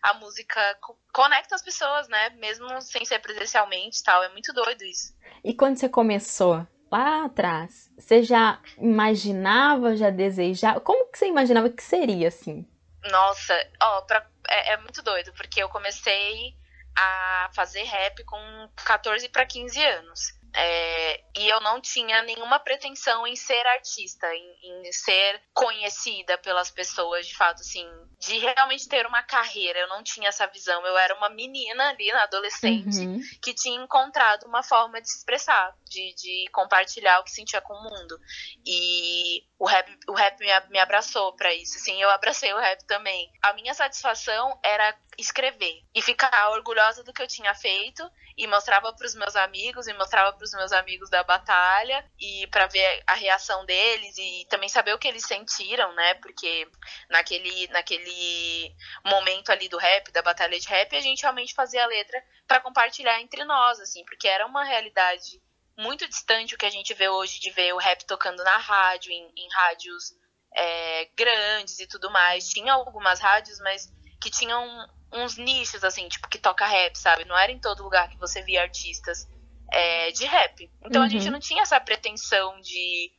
a 0.03 0.13
música 0.15 0.77
conecta 1.11 1.55
as 1.55 1.63
pessoas, 1.63 2.07
né? 2.07 2.29
Mesmo 2.31 2.79
sem 2.81 3.03
ser 3.03 3.19
presencialmente 3.19 3.99
e 3.99 4.03
tal. 4.03 4.21
É 4.23 4.29
muito 4.29 4.53
doido 4.53 4.83
isso. 4.83 5.15
E 5.43 5.53
quando 5.55 5.77
você 5.77 5.89
começou? 5.89 6.67
Lá 6.91 7.25
atrás, 7.25 7.91
você 7.97 8.23
já 8.23 8.59
imaginava, 8.77 9.95
já 9.95 10.09
desejava? 10.09 10.79
Como 10.79 11.11
que 11.11 11.17
você 11.17 11.27
imaginava 11.27 11.69
que 11.69 11.83
seria 11.83 12.27
assim? 12.27 12.65
Nossa, 13.11 13.53
ó, 13.81 14.01
pra, 14.01 14.25
é, 14.49 14.73
é 14.73 14.77
muito 14.77 15.01
doido, 15.01 15.31
porque 15.33 15.61
eu 15.61 15.69
comecei 15.69 16.55
a 16.97 17.49
fazer 17.53 17.83
rap 17.83 18.23
com 18.23 18.69
14 18.85 19.29
para 19.29 19.45
15 19.45 19.83
anos. 19.83 20.33
É, 20.59 21.21
e 21.37 21.47
eu 21.47 21.61
não 21.61 21.79
tinha 21.79 22.23
nenhuma 22.23 22.59
pretensão 22.59 23.27
em 23.27 23.35
ser 23.35 23.63
artista, 23.67 24.25
em, 24.33 24.87
em, 24.87 24.91
ser 24.91 25.39
conhecida 25.53 26.35
pelas 26.39 26.71
pessoas, 26.71 27.27
de 27.27 27.37
fato, 27.37 27.61
assim, 27.61 27.87
de 28.19 28.39
realmente 28.39 28.89
ter 28.89 29.05
uma 29.05 29.21
carreira. 29.21 29.77
Eu 29.77 29.87
não 29.87 30.01
tinha 30.01 30.29
essa 30.29 30.47
visão. 30.47 30.83
Eu 30.83 30.97
era 30.97 31.13
uma 31.15 31.29
menina 31.29 31.89
ali, 31.89 32.11
na 32.11 32.23
adolescente, 32.23 32.97
uhum. 32.97 33.21
que 33.39 33.53
tinha 33.53 33.79
encontrado 33.79 34.47
uma 34.47 34.63
forma 34.63 34.99
de 34.99 35.07
se 35.07 35.19
expressar, 35.19 35.75
de, 35.85 36.15
de 36.15 36.45
compartilhar 36.51 37.19
o 37.19 37.23
que 37.23 37.31
sentia 37.31 37.61
com 37.61 37.75
o 37.75 37.83
mundo. 37.83 38.19
E 38.65 39.43
o 39.59 39.65
rap, 39.67 39.95
o 40.09 40.13
rap 40.13 40.39
me, 40.39 40.47
me 40.71 40.79
abraçou 40.79 41.35
para 41.35 41.53
isso, 41.53 41.77
assim, 41.77 42.01
eu 42.01 42.09
abracei 42.09 42.51
o 42.51 42.59
rap 42.59 42.83
também. 42.85 43.31
A 43.43 43.53
minha 43.53 43.75
satisfação 43.75 44.59
era 44.63 44.97
escrever 45.19 45.83
e 45.93 46.01
ficar 46.01 46.49
orgulhosa 46.51 47.03
do 47.03 47.13
que 47.13 47.21
eu 47.21 47.27
tinha 47.27 47.53
feito 47.53 48.03
e 48.37 48.45
mostrava 48.45 48.93
para 48.93 49.07
os 49.07 49.15
meus 49.15 49.35
amigos 49.35 49.87
e 49.87 49.93
mostrava 49.93 50.31
para 50.33 50.45
os 50.45 50.51
meus 50.51 50.71
amigos 50.71 51.09
da 51.09 51.23
batalha 51.23 52.05
e 52.19 52.45
para 52.47 52.67
ver 52.67 53.03
a 53.07 53.15
reação 53.15 53.65
deles 53.65 54.15
e 54.17 54.45
também 54.47 54.69
saber 54.69 54.93
o 54.93 54.99
que 54.99 55.07
eles 55.07 55.25
sentiram, 55.25 55.91
né? 55.93 56.13
Porque 56.15 56.69
naquele 57.09 57.67
naquele 57.69 58.75
momento 59.03 59.51
ali 59.51 59.67
do 59.67 59.77
rap, 59.77 60.11
da 60.11 60.21
batalha 60.21 60.59
de 60.59 60.67
rap, 60.67 60.95
a 60.95 61.01
gente 61.01 61.21
realmente 61.21 61.55
fazia 61.55 61.83
a 61.83 61.87
letra 61.87 62.23
para 62.47 62.61
compartilhar 62.61 63.19
entre 63.19 63.43
nós, 63.43 63.79
assim, 63.79 64.05
porque 64.05 64.27
era 64.27 64.45
uma 64.45 64.63
realidade 64.63 65.41
muito 65.75 66.07
distante 66.07 66.53
o 66.53 66.57
que 66.57 66.65
a 66.65 66.71
gente 66.71 66.93
vê 66.93 67.09
hoje 67.09 67.39
de 67.39 67.49
ver 67.51 67.73
o 67.73 67.77
rap 67.77 68.05
tocando 68.05 68.43
na 68.43 68.57
rádio, 68.57 69.11
em, 69.11 69.31
em 69.35 69.47
rádios 69.51 70.13
é, 70.55 71.05
grandes 71.15 71.79
e 71.79 71.87
tudo 71.87 72.11
mais. 72.11 72.49
Tinha 72.49 72.73
algumas 72.73 73.19
rádios, 73.19 73.59
mas 73.59 73.91
que 74.21 74.29
tinham 74.29 74.87
uns 75.11 75.37
nichos, 75.37 75.83
assim, 75.83 76.07
tipo, 76.09 76.27
que 76.27 76.37
toca 76.37 76.65
rap, 76.65 76.95
sabe? 76.97 77.25
Não 77.25 77.37
era 77.37 77.51
em 77.51 77.59
todo 77.59 77.83
lugar 77.83 78.09
que 78.09 78.17
você 78.17 78.41
via 78.41 78.61
artistas 78.61 79.27
é, 79.71 80.11
de 80.11 80.25
rap. 80.25 80.69
Então 80.85 81.01
uhum. 81.01 81.07
a 81.07 81.09
gente 81.09 81.29
não 81.29 81.39
tinha 81.39 81.61
essa 81.61 81.79
pretensão 81.79 82.59
de 82.61 83.11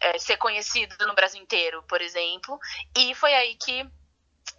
é, 0.00 0.18
ser 0.18 0.36
conhecido 0.36 0.94
no 1.06 1.14
Brasil 1.14 1.40
inteiro, 1.40 1.82
por 1.88 2.00
exemplo. 2.00 2.58
E 2.96 3.14
foi 3.14 3.34
aí 3.34 3.54
que 3.56 3.88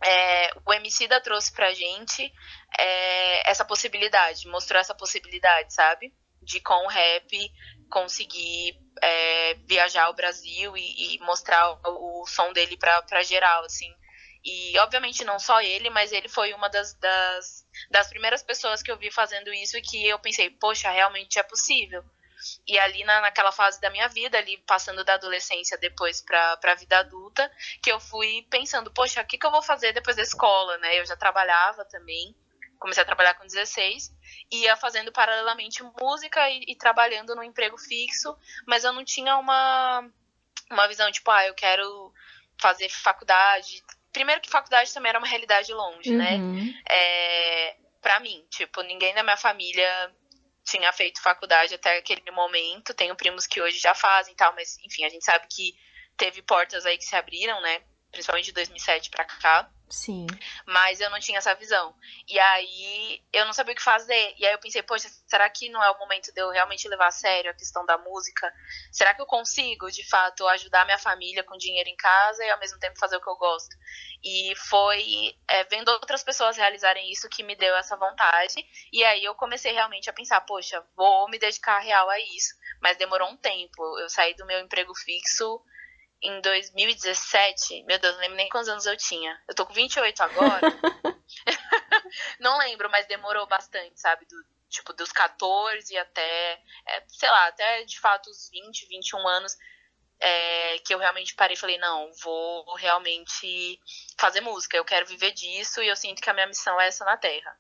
é, 0.03 0.51
o 0.65 0.73
Emicida 0.73 1.19
trouxe 1.21 1.51
pra 1.51 1.73
gente 1.73 2.31
é, 2.77 3.49
essa 3.49 3.65
possibilidade, 3.65 4.47
mostrou 4.47 4.79
essa 4.79 4.95
possibilidade, 4.95 5.73
sabe? 5.73 6.13
De 6.41 6.61
com 6.61 6.85
o 6.85 6.89
rap 6.89 7.51
conseguir 7.89 8.79
é, 9.01 9.55
viajar 9.65 10.09
o 10.09 10.13
Brasil 10.13 10.77
e, 10.77 11.15
e 11.15 11.19
mostrar 11.19 11.71
o, 11.85 12.21
o, 12.21 12.27
som 12.27 12.53
dele 12.53 12.77
pra, 12.77 13.01
pra 13.01 13.23
geral, 13.23 13.65
assim. 13.65 13.93
E, 14.43 14.77
obviamente, 14.79 15.25
não 15.25 15.37
só 15.37 15.61
ele, 15.61 15.89
mas 15.89 16.11
ele 16.11 16.29
foi 16.29 16.53
uma 16.53 16.69
das, 16.69 16.93
das, 16.95 17.65
das 17.91 18.07
primeiras 18.07 18.41
pessoas 18.41 18.81
que 18.81 18.91
eu 18.91 18.97
vi 18.97 19.11
fazendo 19.11 19.53
isso 19.53 19.77
e 19.77 19.81
que 19.81 20.07
eu 20.07 20.17
pensei, 20.19 20.49
poxa, 20.49 20.89
realmente 20.89 21.37
é 21.37 21.43
possível. 21.43 22.03
E 22.65 22.79
ali 22.79 23.03
na, 23.03 23.19
naquela 23.19 23.51
fase 23.51 23.81
da 23.81 23.89
minha 23.89 24.07
vida, 24.07 24.37
ali 24.37 24.57
passando 24.59 25.03
da 25.03 25.15
adolescência 25.15 25.77
depois 25.77 26.21
para 26.21 26.57
a 26.63 26.75
vida 26.75 26.99
adulta, 26.99 27.51
que 27.83 27.91
eu 27.91 27.99
fui 27.99 28.47
pensando, 28.49 28.91
poxa, 28.91 29.21
o 29.21 29.25
que, 29.25 29.37
que 29.37 29.45
eu 29.45 29.51
vou 29.51 29.61
fazer 29.61 29.91
depois 29.91 30.15
da 30.15 30.23
escola, 30.23 30.77
né? 30.77 30.99
Eu 30.99 31.05
já 31.05 31.17
trabalhava 31.17 31.83
também, 31.83 32.33
comecei 32.79 33.03
a 33.03 33.05
trabalhar 33.05 33.33
com 33.33 33.45
16, 33.45 34.13
ia 34.49 34.77
fazendo 34.77 35.11
paralelamente 35.11 35.83
música 35.99 36.49
e, 36.49 36.63
e 36.69 36.75
trabalhando 36.75 37.35
no 37.35 37.43
emprego 37.43 37.77
fixo, 37.77 38.33
mas 38.65 38.85
eu 38.85 38.93
não 38.93 39.03
tinha 39.03 39.35
uma, 39.35 40.09
uma 40.71 40.87
visão, 40.87 41.11
tipo, 41.11 41.29
ah, 41.29 41.45
eu 41.45 41.53
quero 41.53 42.13
fazer 42.57 42.89
faculdade, 42.89 43.83
Primeiro 44.11 44.41
que 44.41 44.49
faculdade 44.49 44.93
também 44.93 45.09
era 45.09 45.19
uma 45.19 45.27
realidade 45.27 45.71
longe, 45.73 46.11
né? 46.11 46.35
uhum. 46.35 46.55
né? 46.55 46.73
É, 46.89 47.75
pra 48.01 48.19
mim, 48.19 48.45
tipo, 48.49 48.81
ninguém 48.81 49.13
da 49.13 49.23
minha 49.23 49.37
família 49.37 50.11
tinha 50.63 50.91
feito 50.93 51.21
faculdade 51.21 51.75
até 51.75 51.97
aquele 51.97 52.31
momento. 52.31 52.93
Tenho 52.93 53.15
primos 53.15 53.47
que 53.47 53.61
hoje 53.61 53.79
já 53.79 53.93
fazem 53.93 54.33
e 54.33 54.35
tal, 54.35 54.53
mas 54.53 54.77
enfim, 54.83 55.03
a 55.05 55.09
gente 55.09 55.25
sabe 55.25 55.47
que 55.49 55.73
teve 56.17 56.41
portas 56.41 56.85
aí 56.85 56.97
que 56.97 57.05
se 57.05 57.15
abriram, 57.15 57.59
né? 57.61 57.81
Principalmente 58.11 58.45
de 58.45 58.53
2007 58.53 59.09
pra 59.09 59.25
cá. 59.25 59.69
Sim. 59.89 60.27
Mas 60.67 60.99
eu 60.99 61.09
não 61.09 61.19
tinha 61.19 61.39
essa 61.39 61.55
visão. 61.55 61.95
E 62.27 62.39
aí 62.39 63.21
eu 63.33 63.45
não 63.45 63.53
sabia 63.53 63.73
o 63.73 63.75
que 63.75 63.81
fazer. 63.81 64.35
E 64.37 64.45
aí 64.45 64.53
eu 64.53 64.59
pensei, 64.59 64.83
poxa, 64.83 65.09
será 65.27 65.49
que 65.49 65.69
não 65.69 65.83
é 65.83 65.89
o 65.89 65.97
momento 65.97 66.31
de 66.31 66.39
eu 66.39 66.49
realmente 66.51 66.87
levar 66.87 67.07
a 67.07 67.11
sério 67.11 67.49
a 67.49 67.55
questão 67.55 67.85
da 67.85 67.97
música? 67.97 68.53
Será 68.91 69.13
que 69.13 69.21
eu 69.21 69.25
consigo, 69.25 69.89
de 69.91 70.07
fato, 70.07 70.47
ajudar 70.47 70.85
minha 70.85 70.97
família 70.97 71.43
com 71.43 71.57
dinheiro 71.57 71.89
em 71.89 71.95
casa 71.95 72.45
e 72.45 72.49
ao 72.49 72.59
mesmo 72.59 72.79
tempo 72.79 72.99
fazer 72.99 73.17
o 73.17 73.21
que 73.21 73.29
eu 73.29 73.35
gosto? 73.35 73.75
E 74.23 74.53
foi 74.55 75.35
é, 75.47 75.63
vendo 75.65 75.89
outras 75.89 76.23
pessoas 76.23 76.55
realizarem 76.55 77.11
isso 77.11 77.29
que 77.29 77.41
me 77.41 77.55
deu 77.55 77.75
essa 77.75 77.97
vontade. 77.97 78.63
E 78.93 79.03
aí 79.03 79.23
eu 79.23 79.33
comecei 79.33 79.71
realmente 79.71 80.09
a 80.09 80.13
pensar, 80.13 80.41
poxa, 80.41 80.83
vou 80.95 81.27
me 81.29 81.39
dedicar 81.39 81.79
real 81.79 82.09
a 82.09 82.19
isso. 82.19 82.53
Mas 82.81 82.97
demorou 82.97 83.29
um 83.29 83.37
tempo. 83.37 83.99
Eu 83.99 84.09
saí 84.09 84.35
do 84.35 84.45
meu 84.45 84.59
emprego 84.59 84.93
fixo 84.93 85.61
em 86.21 86.41
2017, 86.41 87.83
meu 87.83 87.97
Deus, 87.97 88.13
não 88.15 88.21
lembro 88.21 88.37
nem 88.37 88.49
quantos 88.49 88.69
anos 88.69 88.85
eu 88.85 88.97
tinha. 88.97 89.41
Eu 89.47 89.55
tô 89.55 89.65
com 89.65 89.73
28 89.73 90.21
agora. 90.21 90.61
não 92.39 92.57
lembro, 92.57 92.89
mas 92.89 93.07
demorou 93.07 93.47
bastante, 93.47 93.99
sabe? 93.99 94.25
Do, 94.25 94.35
tipo, 94.69 94.93
dos 94.93 95.11
14 95.11 95.97
até, 95.97 96.61
é, 96.87 97.03
sei 97.07 97.29
lá, 97.29 97.47
até 97.47 97.83
de 97.83 97.99
fato 97.99 98.29
os 98.29 98.49
20, 98.49 98.87
21 98.87 99.27
anos. 99.27 99.57
É, 100.21 100.79
que 100.79 100.93
eu 100.93 100.99
realmente 100.99 101.33
parei 101.33 101.55
e 101.55 101.57
falei, 101.57 101.77
não, 101.77 102.11
vou 102.21 102.75
realmente 102.75 103.79
fazer 104.17 104.41
música, 104.41 104.75
eu 104.75 104.83
quero 104.83 105.05
viver 105.05 105.31
disso 105.31 105.81
e 105.81 105.87
eu 105.87 105.95
sinto 105.95 106.21
que 106.21 106.29
a 106.29 106.33
minha 106.33 106.45
missão 106.45 106.77
é 106.81 106.87
essa 106.87 107.05
na 107.05 107.15
Terra. 107.15 107.57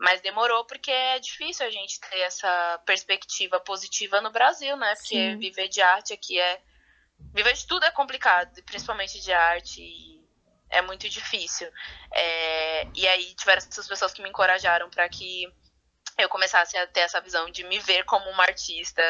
Mas 0.00 0.20
demorou 0.20 0.64
porque 0.64 0.90
é 0.90 1.20
difícil 1.20 1.64
a 1.64 1.70
gente 1.70 2.00
ter 2.00 2.18
essa 2.22 2.82
perspectiva 2.84 3.60
positiva 3.60 4.20
no 4.20 4.32
Brasil, 4.32 4.76
né? 4.76 4.96
Porque 4.96 5.14
Sim. 5.14 5.38
viver 5.38 5.68
de 5.68 5.80
arte 5.80 6.12
aqui 6.12 6.40
é 6.40 6.60
Viver 7.34 7.54
de 7.54 7.66
tudo 7.66 7.84
é 7.84 7.90
complicado, 7.90 8.62
principalmente 8.64 9.20
de 9.20 9.32
arte. 9.32 10.20
É 10.70 10.80
muito 10.82 11.08
difícil. 11.08 11.68
É, 12.14 12.86
e 12.94 13.06
aí 13.06 13.34
tiveram 13.34 13.58
essas 13.58 13.86
pessoas 13.86 14.12
que 14.12 14.22
me 14.22 14.28
encorajaram 14.28 14.88
para 14.88 15.08
que 15.08 15.44
eu 16.18 16.28
começasse 16.28 16.76
a 16.76 16.86
ter 16.86 17.00
essa 17.00 17.20
visão 17.20 17.50
de 17.50 17.64
me 17.64 17.78
ver 17.78 18.04
como 18.04 18.28
uma 18.30 18.42
artista 18.42 19.02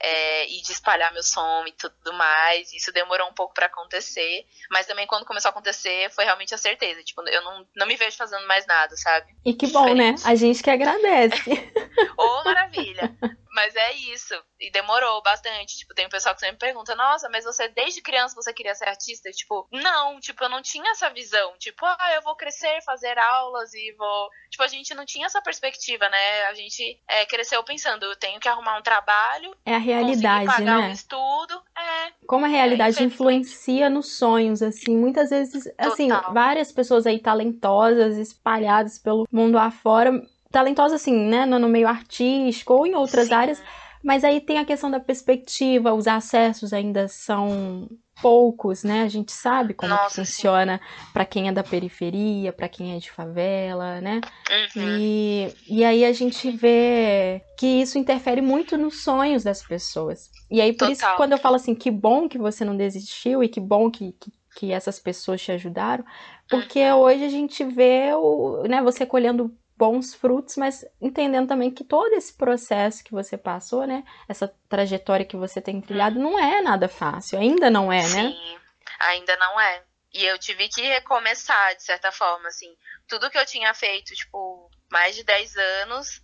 é, 0.00 0.46
e 0.48 0.62
de 0.62 0.72
espalhar 0.72 1.12
meu 1.12 1.22
som 1.22 1.64
e 1.66 1.72
tudo 1.72 2.12
mais. 2.12 2.72
Isso 2.72 2.92
demorou 2.92 3.28
um 3.28 3.34
pouco 3.34 3.54
para 3.54 3.66
acontecer, 3.66 4.46
mas 4.70 4.86
também 4.86 5.06
quando 5.06 5.24
começou 5.24 5.48
a 5.48 5.52
acontecer 5.52 6.10
foi 6.10 6.24
realmente 6.24 6.54
a 6.54 6.58
certeza. 6.58 7.02
Tipo, 7.02 7.22
eu 7.28 7.42
não, 7.42 7.66
não 7.76 7.86
me 7.86 7.96
vejo 7.96 8.16
fazendo 8.16 8.46
mais 8.46 8.66
nada, 8.66 8.96
sabe? 8.96 9.34
E 9.44 9.54
que 9.54 9.66
bom, 9.68 9.94
né? 9.94 10.14
A 10.24 10.34
gente 10.34 10.62
que 10.62 10.70
agradece. 10.70 11.50
Ô, 12.16 12.22
oh, 12.22 12.44
maravilha! 12.44 13.16
Mas 13.58 13.74
é 13.74 13.92
isso. 14.14 14.34
E 14.60 14.70
demorou 14.70 15.20
bastante. 15.20 15.78
Tipo, 15.78 15.92
tem 15.92 16.06
um 16.06 16.10
pessoal 16.10 16.32
que 16.32 16.40
sempre 16.40 16.58
pergunta: 16.58 16.94
Nossa, 16.94 17.28
mas 17.28 17.44
você 17.44 17.66
desde 17.66 18.00
criança 18.00 18.36
você 18.36 18.52
queria 18.52 18.72
ser 18.72 18.88
artista? 18.88 19.28
E, 19.28 19.32
tipo, 19.32 19.66
não, 19.72 20.20
tipo, 20.20 20.44
eu 20.44 20.48
não 20.48 20.62
tinha 20.62 20.92
essa 20.92 21.10
visão. 21.10 21.52
Tipo, 21.58 21.84
ah, 21.84 22.12
eu 22.14 22.22
vou 22.22 22.36
crescer, 22.36 22.80
fazer 22.84 23.18
aulas 23.18 23.74
e 23.74 23.92
vou. 23.98 24.28
Tipo, 24.48 24.62
a 24.62 24.68
gente 24.68 24.94
não 24.94 25.04
tinha 25.04 25.26
essa 25.26 25.42
perspectiva, 25.42 26.08
né? 26.08 26.42
A 26.44 26.54
gente 26.54 27.00
é, 27.08 27.26
cresceu 27.26 27.64
pensando: 27.64 28.04
eu 28.04 28.16
tenho 28.16 28.38
que 28.38 28.48
arrumar 28.48 28.78
um 28.78 28.82
trabalho. 28.82 29.52
É 29.66 29.74
a 29.74 29.78
realidade, 29.78 30.46
pagar 30.46 30.78
né? 30.80 30.88
um 30.88 30.92
estudo. 30.92 31.60
É. 31.76 32.12
Como 32.28 32.44
a 32.44 32.48
realidade 32.48 33.00
é, 33.00 33.06
influencia 33.06 33.90
nos 33.90 34.16
sonhos, 34.16 34.62
assim. 34.62 34.96
Muitas 34.96 35.30
vezes, 35.30 35.68
assim, 35.76 36.08
Total. 36.10 36.32
várias 36.32 36.70
pessoas 36.70 37.08
aí 37.08 37.18
talentosas, 37.18 38.16
espalhadas 38.18 39.00
pelo 39.00 39.26
mundo 39.32 39.58
afora 39.58 40.12
talentosa 40.50 40.96
assim, 40.96 41.14
né, 41.14 41.44
no, 41.46 41.68
meio 41.68 41.88
artístico 41.88 42.74
ou 42.74 42.86
em 42.86 42.94
outras 42.94 43.28
Sim. 43.28 43.34
áreas, 43.34 43.62
Mas 44.02 44.24
aí 44.24 44.40
tem 44.40 44.58
a 44.58 44.64
questão 44.64 44.90
da 44.90 45.00
perspectiva, 45.00 45.92
os 45.92 46.06
acessos 46.06 46.72
ainda 46.72 47.08
são 47.08 47.88
poucos, 48.20 48.82
né? 48.82 49.02
A 49.02 49.08
gente 49.08 49.32
sabe 49.32 49.74
como 49.74 49.96
funciona 50.10 50.80
para 51.12 51.24
quem 51.24 51.48
é 51.48 51.52
da 51.52 51.62
periferia, 51.62 52.52
para 52.52 52.68
quem 52.68 52.94
é 52.94 52.98
de 52.98 53.10
favela, 53.10 54.00
né? 54.00 54.20
Uhum. 54.50 54.82
E, 54.98 55.54
e 55.68 55.84
aí 55.84 56.04
a 56.04 56.12
gente 56.12 56.50
vê 56.50 57.42
que 57.56 57.66
isso 57.66 57.98
interfere 57.98 58.40
muito 58.40 58.76
nos 58.76 59.02
sonhos 59.02 59.44
das 59.44 59.62
pessoas. 59.62 60.30
E 60.50 60.60
aí, 60.60 60.72
por 60.72 60.88
isso, 60.88 61.02
Total. 61.02 61.16
quando 61.16 61.32
eu 61.32 61.38
falo 61.38 61.56
assim, 61.56 61.74
que 61.74 61.90
bom 61.90 62.28
que 62.28 62.38
você 62.38 62.64
não 62.64 62.76
desistiu 62.76 63.42
e 63.44 63.48
que 63.48 63.60
bom 63.60 63.90
que, 63.90 64.12
que, 64.12 64.32
que 64.56 64.72
essas 64.72 64.98
pessoas 64.98 65.42
te 65.42 65.52
ajudaram, 65.52 66.04
porque 66.48 66.80
Uhum. 66.80 66.98
hoje 66.98 67.24
a 67.24 67.28
gente 67.28 67.62
vê 67.64 68.12
o, 68.14 68.62
né, 68.68 68.82
você 68.82 69.04
colhendo 69.04 69.54
bons 69.78 70.12
frutos, 70.12 70.56
mas 70.56 70.84
entendendo 71.00 71.46
também 71.46 71.70
que 71.70 71.84
todo 71.84 72.12
esse 72.14 72.36
processo 72.36 73.04
que 73.04 73.12
você 73.12 73.38
passou, 73.38 73.86
né, 73.86 74.02
essa 74.28 74.52
trajetória 74.68 75.24
que 75.24 75.36
você 75.36 75.60
tem 75.60 75.80
trilhado, 75.80 76.18
não 76.18 76.36
é 76.38 76.60
nada 76.60 76.88
fácil, 76.88 77.38
ainda 77.38 77.70
não 77.70 77.92
é, 77.92 78.02
né? 78.08 78.30
Sim, 78.30 78.58
ainda 78.98 79.36
não 79.36 79.60
é. 79.60 79.84
E 80.12 80.24
eu 80.24 80.36
tive 80.38 80.68
que 80.68 80.82
recomeçar, 80.82 81.76
de 81.76 81.82
certa 81.82 82.10
forma, 82.10 82.48
assim. 82.48 82.74
Tudo 83.06 83.30
que 83.30 83.38
eu 83.38 83.46
tinha 83.46 83.72
feito, 83.72 84.14
tipo, 84.14 84.68
mais 84.90 85.14
de 85.14 85.22
10 85.22 85.56
anos, 85.56 86.20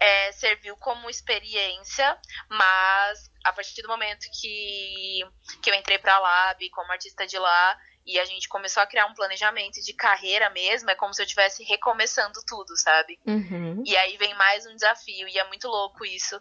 é, 0.00 0.32
serviu 0.32 0.76
como 0.76 1.10
experiência, 1.10 2.18
mas 2.48 3.30
a 3.44 3.52
partir 3.52 3.82
do 3.82 3.88
momento 3.88 4.26
que, 4.40 5.20
que 5.62 5.70
eu 5.70 5.74
entrei 5.74 5.98
pra 5.98 6.18
Lab 6.18 6.70
como 6.70 6.92
artista 6.92 7.26
de 7.26 7.38
lá, 7.38 7.78
e 8.06 8.18
a 8.20 8.24
gente 8.24 8.48
começou 8.48 8.82
a 8.82 8.86
criar 8.86 9.06
um 9.06 9.14
planejamento 9.14 9.80
de 9.82 9.92
carreira 9.92 10.48
mesmo, 10.50 10.88
é 10.90 10.94
como 10.94 11.12
se 11.12 11.20
eu 11.20 11.24
estivesse 11.24 11.64
recomeçando 11.64 12.38
tudo, 12.46 12.76
sabe? 12.76 13.18
Uhum. 13.26 13.82
E 13.84 13.96
aí 13.96 14.16
vem 14.16 14.32
mais 14.34 14.64
um 14.66 14.74
desafio, 14.74 15.26
e 15.28 15.38
é 15.38 15.44
muito 15.48 15.66
louco 15.68 16.04
isso. 16.04 16.40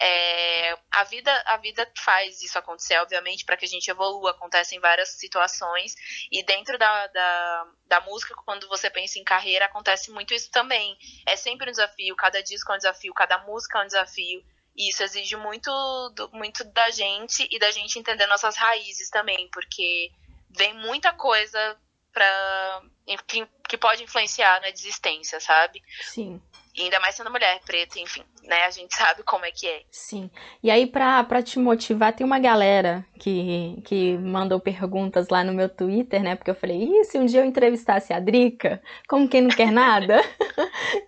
É, 0.00 0.72
a 0.90 1.04
vida 1.04 1.30
a 1.46 1.58
vida 1.58 1.88
faz 1.98 2.42
isso 2.42 2.58
acontecer, 2.58 2.96
obviamente, 2.98 3.44
para 3.44 3.56
que 3.58 3.66
a 3.66 3.68
gente 3.68 3.88
evolua. 3.90 4.30
Acontecem 4.30 4.80
várias 4.80 5.10
situações. 5.10 5.94
E 6.30 6.42
dentro 6.44 6.78
da, 6.78 7.06
da, 7.08 7.66
da 7.86 8.00
música, 8.00 8.34
quando 8.44 8.66
você 8.68 8.88
pensa 8.88 9.18
em 9.18 9.24
carreira, 9.24 9.66
acontece 9.66 10.10
muito 10.10 10.32
isso 10.32 10.50
também. 10.50 10.96
É 11.28 11.36
sempre 11.36 11.68
um 11.68 11.70
desafio, 11.72 12.16
cada 12.16 12.42
disco 12.42 12.72
é 12.72 12.74
um 12.74 12.78
desafio, 12.78 13.12
cada 13.12 13.38
música 13.44 13.78
é 13.78 13.82
um 13.82 13.86
desafio. 13.86 14.42
E 14.74 14.88
isso 14.88 15.02
exige 15.02 15.36
muito, 15.36 15.70
do- 16.16 16.30
muito 16.32 16.64
da 16.72 16.88
gente 16.90 17.46
e 17.50 17.58
da 17.58 17.70
gente 17.70 17.98
entender 17.98 18.26
nossas 18.26 18.56
raízes 18.56 19.10
também, 19.10 19.46
porque 19.52 20.10
vem 20.56 20.74
muita 20.74 21.12
coisa 21.12 21.76
pra, 22.12 22.82
que, 23.26 23.46
que 23.68 23.78
pode 23.78 24.02
influenciar 24.02 24.60
na 24.60 24.70
desistência, 24.70 25.40
sabe? 25.40 25.82
Sim. 26.02 26.40
E 26.74 26.84
ainda 26.84 26.98
mais 27.00 27.14
sendo 27.14 27.30
mulher 27.30 27.60
preta, 27.66 27.98
enfim, 27.98 28.22
né? 28.44 28.64
A 28.64 28.70
gente 28.70 28.94
sabe 28.96 29.22
como 29.24 29.44
é 29.44 29.50
que 29.50 29.66
é. 29.68 29.82
Sim. 29.90 30.30
E 30.62 30.70
aí, 30.70 30.86
pra, 30.86 31.22
pra 31.24 31.42
te 31.42 31.58
motivar, 31.58 32.14
tem 32.14 32.24
uma 32.26 32.38
galera 32.38 33.04
que, 33.18 33.78
que 33.84 34.16
mandou 34.16 34.58
perguntas 34.58 35.28
lá 35.28 35.44
no 35.44 35.52
meu 35.52 35.68
Twitter, 35.68 36.22
né? 36.22 36.34
Porque 36.34 36.50
eu 36.50 36.54
falei, 36.54 36.82
e 36.82 37.04
se 37.04 37.18
um 37.18 37.26
dia 37.26 37.40
eu 37.40 37.44
entrevistasse 37.44 38.10
a 38.12 38.18
Drica? 38.20 38.82
Como 39.06 39.28
quem 39.28 39.42
não 39.42 39.50
quer 39.50 39.70
nada? 39.70 40.20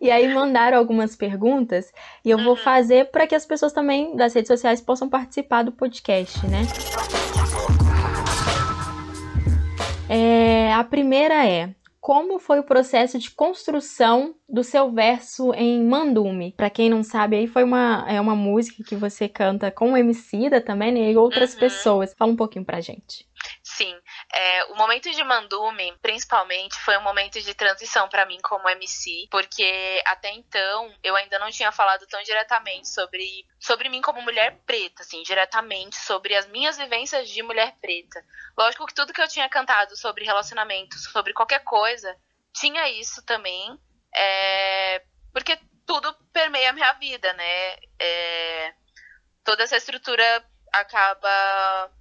E 0.01 0.11
aí 0.11 0.29
mandaram 0.33 0.79
algumas 0.79 1.15
perguntas 1.17 1.93
e 2.25 2.31
eu 2.31 2.39
vou 2.39 2.55
Uhum. 2.55 2.57
fazer 2.57 3.11
para 3.11 3.27
que 3.27 3.35
as 3.35 3.45
pessoas 3.47 3.73
também 3.73 4.17
das 4.17 4.35
redes 4.35 4.49
sociais 4.49 4.81
possam 4.81 5.09
participar 5.09 5.63
do 5.63 5.73
podcast, 5.73 6.39
né? 6.47 6.63
É, 10.14 10.72
a 10.72 10.85
primeira 10.85 11.46
é: 11.46 11.74
como 12.00 12.38
foi 12.38 12.59
o 12.59 12.64
processo 12.64 13.18
de 13.18 13.31
construção 13.31 14.35
do 14.48 14.62
seu 14.62 14.92
verso 14.92 15.53
em 15.55 15.83
Mandume? 15.83 16.53
Pra 16.57 16.70
quem 16.70 16.90
não 16.90 17.03
sabe, 17.03 17.37
aí 17.37 17.46
foi 17.46 17.64
uma, 17.64 18.05
é 18.09 18.20
uma 18.20 18.37
música 18.37 18.83
que 18.87 18.94
você 18.94 19.29
canta 19.29 19.70
com 19.70 19.92
o 19.92 19.96
Emicida 19.96 20.61
também, 20.61 20.92
né? 20.92 21.12
E 21.12 21.16
outras 21.16 21.55
Uhum. 21.55 21.61
pessoas. 21.61 22.14
Fala 22.18 22.33
um 22.33 22.37
pouquinho 22.37 22.64
pra 22.64 22.81
gente. 22.81 23.27
Sim, 23.62 23.94
é, 24.37 24.64
o 24.64 24.75
momento 24.75 25.09
de 25.12 25.23
Mandume, 25.23 25.97
principalmente, 26.03 26.75
foi 26.81 26.99
um 26.99 27.03
momento 27.03 27.40
de 27.40 27.55
transição 27.55 28.09
pra 28.09 28.27
mim 28.27 28.40
como 28.42 28.68
MC, 28.68 29.29
porque 29.31 30.03
até 30.05 30.33
então 30.33 30.92
eu 31.05 31.14
ainda 31.14 31.38
não 31.38 31.53
tinha 31.53 31.70
falado 31.70 32.05
tão 32.09 32.20
diretamente 32.25 32.88
sobre, 32.88 33.47
sobre 33.61 33.88
mim 33.88 34.03
como 34.03 34.20
mulher 34.23 34.59
preta, 34.66 35.03
assim, 35.03 35.23
diretamente 35.23 35.94
sobre 35.94 36.35
as 36.35 36.49
minhas 36.49 36.77
vivências 36.77 37.31
de 37.31 37.44
mulher 37.44 37.77
preta. 37.81 38.20
Lógico 38.59 38.87
que 38.87 38.94
tudo 38.94 39.12
que 39.12 39.23
eu 39.23 39.29
tinha 39.29 39.49
cantado 39.49 39.97
sobre 39.97 40.25
relacionamento, 40.25 40.99
sobre 40.99 41.33
qualquer 41.33 41.62
coisa, 41.62 42.16
tinha 42.53 42.88
isso 42.88 43.25
também, 43.25 43.79
é, 44.12 45.01
porque 45.33 45.57
tudo 45.87 46.12
permeia 46.33 46.70
a 46.70 46.73
minha 46.73 46.92
vida, 46.94 47.33
né? 47.35 47.77
É, 48.01 48.75
toda 49.44 49.62
essa 49.62 49.77
estrutura 49.77 50.44
acaba 50.73 51.92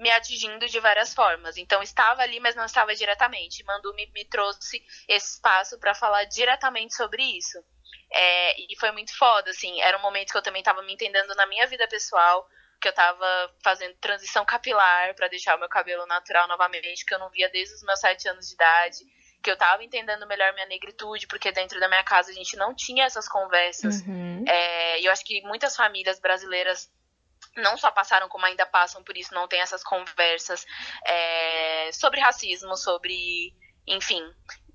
me 0.00 0.10
atingindo 0.10 0.66
de 0.66 0.80
várias 0.80 1.12
formas. 1.12 1.58
Então 1.58 1.82
estava 1.82 2.22
ali, 2.22 2.40
mas 2.40 2.56
não 2.56 2.64
estava 2.64 2.94
diretamente. 2.94 3.62
Mandu 3.64 3.92
me, 3.94 4.10
me 4.12 4.24
trouxe 4.24 4.82
esse 5.06 5.34
espaço 5.34 5.78
para 5.78 5.94
falar 5.94 6.24
diretamente 6.24 6.94
sobre 6.94 7.22
isso. 7.22 7.62
É, 8.10 8.60
e 8.60 8.76
foi 8.78 8.90
muito 8.92 9.16
foda, 9.16 9.50
assim. 9.50 9.80
Era 9.82 9.98
um 9.98 10.02
momento 10.02 10.32
que 10.32 10.38
eu 10.38 10.42
também 10.42 10.60
estava 10.60 10.82
me 10.82 10.94
entendendo 10.94 11.34
na 11.34 11.46
minha 11.46 11.66
vida 11.66 11.86
pessoal, 11.86 12.48
que 12.80 12.88
eu 12.88 12.94
tava 12.94 13.54
fazendo 13.62 13.94
transição 13.96 14.44
capilar 14.44 15.14
para 15.14 15.28
deixar 15.28 15.54
o 15.56 15.60
meu 15.60 15.68
cabelo 15.68 16.06
natural 16.06 16.48
novamente, 16.48 17.04
que 17.04 17.14
eu 17.14 17.18
não 17.18 17.28
via 17.28 17.50
desde 17.50 17.74
os 17.74 17.82
meus 17.82 18.00
sete 18.00 18.26
anos 18.26 18.48
de 18.48 18.54
idade. 18.54 19.04
Que 19.42 19.50
eu 19.50 19.56
tava 19.56 19.84
entendendo 19.84 20.26
melhor 20.26 20.52
minha 20.54 20.66
negritude, 20.66 21.26
porque 21.26 21.52
dentro 21.52 21.78
da 21.78 21.88
minha 21.88 22.02
casa 22.02 22.30
a 22.30 22.34
gente 22.34 22.56
não 22.56 22.74
tinha 22.74 23.04
essas 23.04 23.28
conversas. 23.28 24.00
Uhum. 24.00 24.44
É, 24.46 25.00
e 25.00 25.04
eu 25.04 25.12
acho 25.12 25.24
que 25.24 25.42
muitas 25.42 25.76
famílias 25.76 26.18
brasileiras 26.18 26.90
não 27.56 27.76
só 27.76 27.90
passaram, 27.90 28.28
como 28.28 28.46
ainda 28.46 28.66
passam 28.66 29.02
por 29.02 29.16
isso, 29.16 29.34
não 29.34 29.48
tem 29.48 29.60
essas 29.60 29.82
conversas 29.82 30.66
é, 31.04 31.90
sobre 31.92 32.20
racismo, 32.20 32.76
sobre, 32.76 33.54
enfim, 33.86 34.22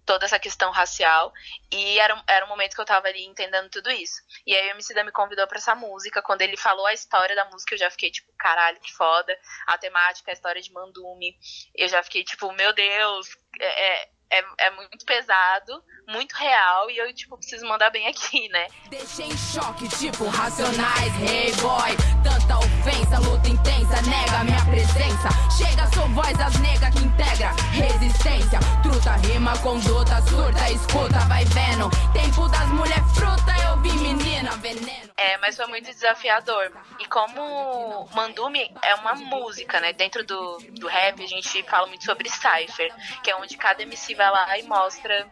toda 0.06 0.26
essa 0.26 0.40
questão 0.40 0.72
racial. 0.72 1.34
E 1.72 2.00
era, 2.00 2.24
era 2.28 2.46
um 2.46 2.50
momento 2.50 2.76
que 2.76 2.82
eu 2.82 2.86
tava 2.86 3.08
ali 3.08 3.26
entendendo 3.26 3.70
tudo 3.70 3.90
isso. 3.92 4.22
E 4.46 4.56
aí 4.56 4.68
o 4.68 4.72
Emicida 4.72 5.04
me 5.04 5.12
convidou 5.12 5.48
pra 5.48 5.58
essa 5.58 5.76
música. 5.76 6.22
Quando 6.22 6.42
ele 6.42 6.56
falou 6.56 6.86
a 6.86 6.94
história 6.94 7.36
da 7.36 7.46
música, 7.46 7.74
eu 7.74 7.80
já 7.80 7.90
fiquei 7.90 8.12
tipo, 8.12 8.32
caralho, 8.38 8.80
que 8.80 8.94
foda. 8.94 9.38
A 9.68 9.78
temática, 9.78 10.32
a 10.32 10.34
história 10.34 10.62
de 10.62 10.72
Mandume. 10.72 11.36
Eu 11.74 11.88
já 11.88 12.04
fiquei 12.04 12.24
tipo, 12.24 12.52
meu 12.54 12.72
Deus, 12.74 13.28
é, 13.60 13.88
é, 13.88 14.10
é, 14.30 14.68
é 14.68 14.72
muito 14.72 15.06
pesado, 15.06 15.84
muito 16.08 16.34
real. 16.34 16.90
E 16.90 16.98
eu, 16.98 17.14
tipo, 17.14 17.38
preciso 17.38 17.66
mandar 17.66 17.90
bem 17.90 18.08
aqui, 18.08 18.48
né? 18.50 18.68
Deixei 18.90 19.28
em 19.28 19.38
choque, 19.38 19.88
tipo 19.90 20.26
racionais, 20.28 21.14
hey 21.22 21.54
boy. 21.56 21.96
Tanta 22.24 22.58
ofensa, 22.58 23.20
luta 23.20 23.50
intensa, 23.50 24.02
nega 24.02 24.44
minha 24.44 24.66
presença. 24.66 25.30
Chega, 25.58 25.88
sou 25.94 26.08
voz 26.10 26.38
das 26.38 26.58
nega 26.60 26.92
que 26.92 27.00
integra 27.00 27.52
resistência. 27.72 28.60
Truta, 28.82 29.14
rima, 29.28 29.58
conduta, 29.60 30.22
surta, 30.24 30.72
escuta, 30.72 31.20
vai 31.28 31.46
vendo. 31.46 31.90
Tempo 32.14 32.48
das 32.50 32.68
mulher 32.70 33.04
fruta, 33.14 33.54
eu 33.68 33.82
vi 33.82 33.92
menina, 33.94 34.52
veneno. 34.58 35.05
É, 35.18 35.38
mas 35.38 35.56
foi 35.56 35.66
muito 35.68 35.86
desafiador. 35.86 36.72
E 37.00 37.06
como 37.06 38.06
Mandume 38.14 38.70
é 38.82 38.96
uma 38.96 39.16
música, 39.16 39.80
né? 39.80 39.94
Dentro 39.94 40.26
do, 40.26 40.58
do 40.72 40.88
rap 40.88 41.24
a 41.24 41.28
gente 41.28 41.64
fala 41.64 41.88
muito 41.88 42.04
sobre 42.04 42.30
cypher, 42.30 42.94
que 43.24 43.32
é 43.32 43.36
onde 43.38 43.56
cada 43.56 43.82
MC 43.82 44.14
vai 44.14 44.30
lá 44.30 44.58
e 44.58 44.64
mostra. 44.64 45.26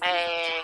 é, 0.00 0.62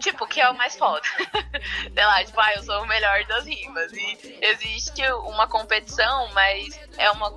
tipo, 0.00 0.26
que 0.26 0.40
é 0.40 0.50
o 0.50 0.54
mais 0.54 0.76
foda. 0.76 1.06
Sei 1.94 2.04
lá, 2.04 2.24
tipo, 2.24 2.40
ah, 2.40 2.52
eu 2.54 2.62
sou 2.64 2.82
o 2.82 2.86
melhor 2.86 3.24
das 3.26 3.46
rimas. 3.46 3.92
E 3.92 4.38
existe 4.40 5.02
uma 5.12 5.46
competição, 5.46 6.28
mas 6.32 6.80
é 6.98 7.08
uma. 7.12 7.30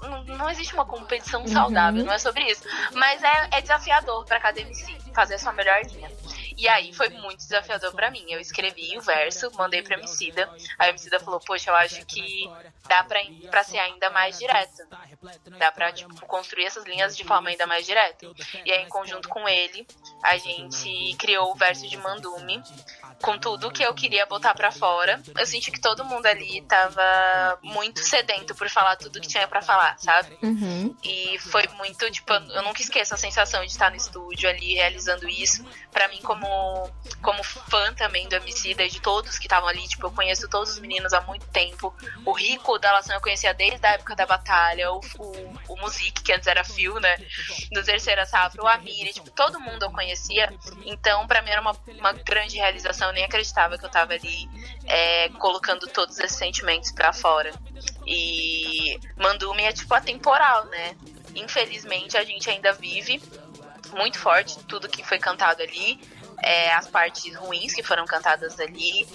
Não, 0.00 0.24
não 0.24 0.50
existe 0.50 0.72
uma 0.72 0.86
competição 0.86 1.46
saudável, 1.46 2.02
não 2.02 2.14
é 2.14 2.18
sobre 2.18 2.44
isso. 2.50 2.62
Mas 2.94 3.22
é, 3.22 3.48
é 3.52 3.60
desafiador 3.60 4.24
pra 4.24 4.40
cada 4.40 4.58
MC 4.58 4.96
fazer 5.12 5.34
a 5.34 5.38
sua 5.38 5.52
melhor 5.52 5.82
linha. 5.82 6.10
E 6.58 6.68
aí 6.68 6.92
foi 6.92 7.08
muito 7.08 7.38
desafiador 7.38 7.92
pra 7.92 8.10
mim. 8.10 8.24
Eu 8.28 8.40
escrevi 8.40 8.98
o 8.98 9.00
verso, 9.00 9.48
mandei 9.54 9.80
pra 9.80 9.96
Emicida. 9.96 10.50
A 10.76 10.88
Emicida 10.88 11.20
falou, 11.20 11.38
poxa, 11.38 11.70
eu 11.70 11.74
acho 11.76 12.04
que 12.04 12.50
dá 12.88 13.04
pra, 13.04 13.20
pra 13.48 13.62
ser 13.62 13.78
ainda 13.78 14.10
mais 14.10 14.36
direto. 14.36 14.82
Dá 15.56 15.70
pra, 15.70 15.92
tipo, 15.92 16.14
construir 16.26 16.64
essas 16.64 16.84
linhas 16.84 17.16
de 17.16 17.22
forma 17.22 17.48
ainda 17.48 17.64
mais 17.64 17.86
direta. 17.86 18.26
E 18.64 18.72
aí, 18.72 18.82
em 18.82 18.88
conjunto 18.88 19.28
com 19.28 19.48
ele, 19.48 19.86
a 20.24 20.36
gente 20.36 21.14
criou 21.16 21.52
o 21.52 21.54
verso 21.54 21.86
de 21.88 21.96
Mandume, 21.96 22.60
com 23.22 23.38
tudo 23.38 23.70
que 23.70 23.82
eu 23.82 23.94
queria 23.94 24.26
botar 24.26 24.54
pra 24.54 24.70
fora. 24.70 25.20
Eu 25.36 25.46
senti 25.46 25.70
que 25.70 25.80
todo 25.80 26.04
mundo 26.04 26.26
ali 26.26 26.62
tava 26.62 27.58
muito 27.62 28.00
sedento 28.00 28.54
por 28.54 28.68
falar 28.68 28.96
tudo 28.96 29.20
que 29.20 29.28
tinha 29.28 29.46
pra 29.48 29.62
falar, 29.62 29.98
sabe? 29.98 30.36
Uhum. 30.42 30.94
E 31.02 31.38
foi 31.38 31.66
muito, 31.76 32.10
tipo, 32.10 32.32
eu 32.32 32.62
nunca 32.62 32.82
esqueço 32.82 33.14
a 33.14 33.16
sensação 33.16 33.60
de 33.62 33.70
estar 33.70 33.90
no 33.90 33.96
estúdio 33.96 34.48
ali 34.48 34.74
realizando 34.74 35.28
isso. 35.28 35.64
Pra 35.90 36.08
mim, 36.08 36.20
como, 36.22 36.46
como 37.22 37.42
fã 37.42 37.92
também 37.94 38.28
do 38.28 38.36
Emicida 38.36 38.84
e 38.84 38.90
de 38.90 39.00
todos 39.00 39.38
que 39.38 39.46
estavam 39.46 39.68
ali, 39.68 39.86
tipo, 39.88 40.06
eu 40.06 40.10
conheço 40.10 40.48
todos 40.48 40.70
os 40.70 40.78
meninos 40.78 41.12
há 41.12 41.20
muito 41.22 41.46
tempo. 41.48 41.94
O 42.24 42.32
Rico 42.32 42.78
da 42.78 42.92
Lação 42.92 43.14
eu 43.14 43.20
conhecia 43.20 43.54
desde 43.54 43.84
a 43.86 43.92
época 43.92 44.14
da 44.14 44.26
batalha, 44.26 44.92
o, 44.92 45.00
o, 45.18 45.58
o 45.68 45.76
Music, 45.80 46.22
que 46.22 46.32
antes 46.32 46.46
era 46.46 46.64
Phil, 46.64 47.00
né? 47.00 47.16
Do 47.72 47.82
Terceira 47.82 48.26
Safra, 48.26 48.62
o 48.62 48.68
Amiri, 48.68 49.12
tipo, 49.12 49.30
todo 49.30 49.60
mundo 49.60 49.84
eu 49.84 49.90
conhecia 49.90 50.08
conhecia. 50.08 50.52
Então, 50.84 51.26
para 51.26 51.42
mim 51.42 51.50
era 51.50 51.60
uma, 51.60 51.76
uma 51.98 52.12
grande 52.12 52.56
realização. 52.56 53.07
Eu 53.08 53.12
nem 53.14 53.24
acreditava 53.24 53.78
que 53.78 53.84
eu 53.84 53.90
tava 53.90 54.14
ali 54.14 54.48
é, 54.86 55.28
colocando 55.30 55.86
todos 55.88 56.18
esses 56.18 56.36
sentimentos 56.36 56.92
para 56.92 57.12
fora. 57.12 57.52
E 58.06 58.98
Mandume 59.16 59.62
é 59.62 59.72
tipo 59.72 59.92
atemporal, 59.94 60.66
né? 60.66 60.96
Infelizmente 61.34 62.16
a 62.16 62.24
gente 62.24 62.48
ainda 62.48 62.72
vive 62.72 63.22
muito 63.92 64.18
forte 64.18 64.58
tudo 64.64 64.88
que 64.88 65.02
foi 65.02 65.18
cantado 65.18 65.62
ali, 65.62 66.00
é, 66.42 66.72
as 66.74 66.86
partes 66.86 67.34
ruins 67.34 67.72
que 67.74 67.82
foram 67.82 68.04
cantadas 68.04 68.58
ali, 68.60 69.06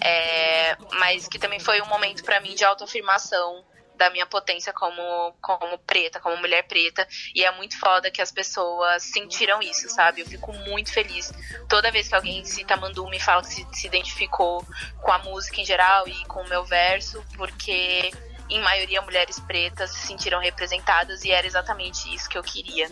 é, 0.00 0.76
mas 0.98 1.28
que 1.28 1.38
também 1.38 1.60
foi 1.60 1.80
um 1.82 1.86
momento 1.86 2.22
para 2.22 2.40
mim 2.40 2.54
de 2.54 2.64
autoafirmação 2.64 3.64
da 4.00 4.08
minha 4.08 4.24
potência 4.24 4.72
como, 4.72 5.34
como 5.42 5.78
preta, 5.80 6.18
como 6.18 6.38
mulher 6.38 6.62
preta. 6.62 7.06
E 7.34 7.44
é 7.44 7.50
muito 7.52 7.78
foda 7.78 8.10
que 8.10 8.22
as 8.22 8.32
pessoas 8.32 9.02
sentiram 9.02 9.60
isso, 9.60 9.90
sabe? 9.90 10.22
Eu 10.22 10.26
fico 10.26 10.54
muito 10.54 10.90
feliz 10.90 11.30
toda 11.68 11.90
vez 11.90 12.08
que 12.08 12.14
alguém 12.14 12.42
cita 12.46 12.78
Mandu 12.78 13.06
me 13.10 13.20
fala 13.20 13.42
que 13.42 13.48
se, 13.48 13.66
se 13.74 13.86
identificou 13.86 14.64
com 15.02 15.12
a 15.12 15.18
música 15.18 15.60
em 15.60 15.66
geral 15.66 16.08
e 16.08 16.24
com 16.24 16.40
o 16.40 16.48
meu 16.48 16.64
verso, 16.64 17.22
porque 17.36 18.10
em 18.48 18.58
maioria 18.60 19.02
mulheres 19.02 19.38
pretas 19.38 19.90
se 19.90 20.06
sentiram 20.06 20.40
representadas 20.40 21.22
e 21.22 21.30
era 21.30 21.46
exatamente 21.46 22.12
isso 22.14 22.26
que 22.26 22.38
eu 22.38 22.42
queria. 22.42 22.88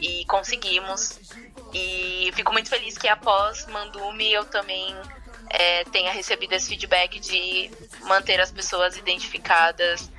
E 0.00 0.24
conseguimos. 0.24 1.20
E 1.74 2.30
fico 2.34 2.50
muito 2.50 2.70
feliz 2.70 2.96
que 2.96 3.08
após 3.08 3.66
Mandume 3.66 4.32
eu 4.32 4.46
também 4.46 4.96
é, 5.50 5.84
tenha 5.84 6.12
recebido 6.12 6.54
esse 6.54 6.70
feedback 6.70 7.20
de 7.20 7.70
manter 8.02 8.40
as 8.40 8.50
pessoas 8.50 8.96
identificadas 8.96 10.10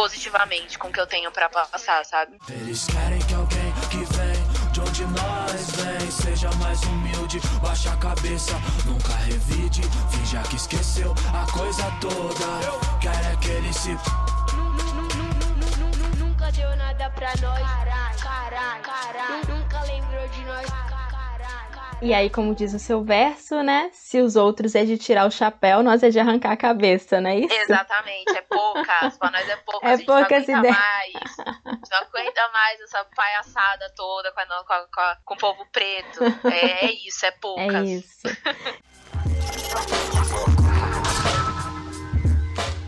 positivamente 0.00 0.78
com 0.78 0.88
o 0.88 0.92
que 0.92 0.98
eu 0.98 1.06
tenho 1.06 1.30
para 1.30 1.46
passar, 1.50 2.02
sabe? 2.06 2.38
Eles 2.48 2.86
querem 2.86 3.18
que 3.18 3.34
alguém 3.34 3.70
que 3.90 3.98
vem 3.98 4.72
de 4.72 4.80
onde 4.80 5.04
nós 5.04 5.70
vem 5.72 6.10
seja 6.10 6.50
mais 6.52 6.80
humilde, 6.84 7.38
baixa 7.60 7.92
a 7.92 7.96
cabeça, 7.98 8.54
nunca 8.86 9.14
revide, 9.16 9.82
finja 10.10 10.40
que 10.48 10.56
esqueceu 10.56 11.14
a 11.34 11.52
coisa 11.52 11.84
toda. 12.00 12.98
Quer 12.98 13.30
é 13.30 13.36
que 13.42 13.48
ele 13.50 13.72
se 13.74 13.90
Nunca 16.16 16.50
deu 16.50 16.74
nada 16.76 17.10
pra 17.10 17.28
nós, 17.42 17.60
caralho, 17.60 18.18
caralho, 18.20 18.82
caralho. 18.82 19.48
Nunca 19.48 19.82
lembrou 19.82 20.28
de 20.28 20.44
nós. 20.46 20.99
E 22.02 22.14
aí, 22.14 22.30
como 22.30 22.54
diz 22.54 22.72
o 22.72 22.78
seu 22.78 23.04
verso, 23.04 23.62
né? 23.62 23.90
Se 23.92 24.22
os 24.22 24.34
outros 24.34 24.74
é 24.74 24.84
de 24.84 24.96
tirar 24.96 25.26
o 25.26 25.30
chapéu, 25.30 25.82
nós 25.82 26.02
é 26.02 26.08
de 26.08 26.18
arrancar 26.18 26.52
a 26.52 26.56
cabeça, 26.56 27.20
não 27.20 27.28
é 27.28 27.40
isso? 27.40 27.54
Exatamente, 27.54 28.30
é 28.30 28.40
poucas. 28.40 29.18
Pra 29.18 29.30
nós 29.30 29.46
é 29.46 29.56
poucas. 29.56 29.90
É 29.90 29.92
a 29.92 29.96
gente 29.96 30.06
poucas 30.06 30.46
não 30.48 30.56
aguenta 30.56 30.70
mais. 30.70 31.14
A 31.66 31.70
gente 31.72 31.90
não 31.90 31.98
aguenta 31.98 32.48
mais 32.52 32.80
essa 32.80 33.04
palhaçada 33.14 33.92
toda 33.94 34.32
com, 34.32 34.40
a, 34.40 34.46
com, 34.46 35.00
a, 35.00 35.16
com 35.24 35.34
o 35.34 35.36
povo 35.36 35.66
preto. 35.70 36.24
É, 36.48 36.86
é 36.86 36.92
isso, 37.06 37.26
é 37.26 37.30
poucas. 37.32 37.74
É 37.74 37.84
isso. 37.84 38.22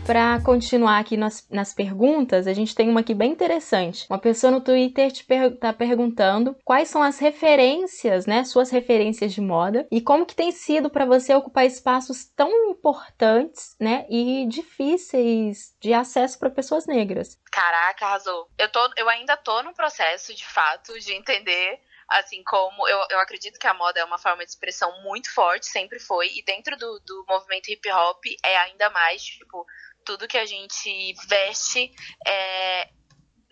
Para 0.05 0.37
continuar 0.41 0.99
aqui 0.99 1.15
nas, 1.15 1.47
nas, 1.49 1.73
perguntas, 1.73 2.45
a 2.45 2.53
gente 2.53 2.75
tem 2.75 2.89
uma 2.89 2.99
aqui 2.99 3.13
bem 3.13 3.31
interessante. 3.31 4.05
Uma 4.09 4.19
pessoa 4.19 4.51
no 4.51 4.59
Twitter 4.59 5.09
te 5.09 5.23
per 5.23 5.57
tá 5.57 5.71
perguntando 5.71 6.57
quais 6.65 6.89
são 6.89 7.01
as 7.01 7.19
referências, 7.19 8.25
né, 8.25 8.43
suas 8.43 8.69
referências 8.69 9.33
de 9.33 9.39
moda 9.39 9.87
e 9.89 10.01
como 10.01 10.25
que 10.25 10.35
tem 10.35 10.51
sido 10.51 10.89
para 10.89 11.05
você 11.05 11.33
ocupar 11.33 11.65
espaços 11.65 12.25
tão 12.25 12.51
importantes, 12.69 13.77
né, 13.79 14.05
e 14.09 14.45
difíceis 14.45 15.73
de 15.79 15.93
acesso 15.93 16.37
para 16.37 16.49
pessoas 16.49 16.85
negras. 16.85 17.39
Caraca, 17.49 18.05
arrasou. 18.05 18.49
Eu 18.57 18.69
tô, 18.69 18.79
eu 18.97 19.07
ainda 19.07 19.37
tô 19.37 19.63
no 19.63 19.73
processo, 19.73 20.35
de 20.35 20.45
fato, 20.45 20.99
de 20.99 21.13
entender 21.13 21.79
assim 22.09 22.43
como 22.43 22.87
eu, 22.87 22.99
eu 23.09 23.19
acredito 23.19 23.59
que 23.59 23.67
a 23.67 23.73
moda 23.73 23.99
é 23.99 24.05
uma 24.05 24.17
forma 24.17 24.43
de 24.43 24.51
expressão 24.51 25.01
muito 25.01 25.33
forte, 25.33 25.65
sempre 25.65 25.99
foi, 25.99 26.27
e 26.35 26.43
dentro 26.43 26.77
do, 26.77 26.99
do 26.99 27.25
movimento 27.27 27.69
hip 27.69 27.89
hop 27.91 28.23
é 28.43 28.57
ainda 28.57 28.89
mais, 28.89 29.23
tipo, 29.23 29.65
tudo 30.05 30.27
que 30.27 30.37
a 30.37 30.45
gente 30.45 31.13
veste 31.27 31.91
é, 32.25 32.89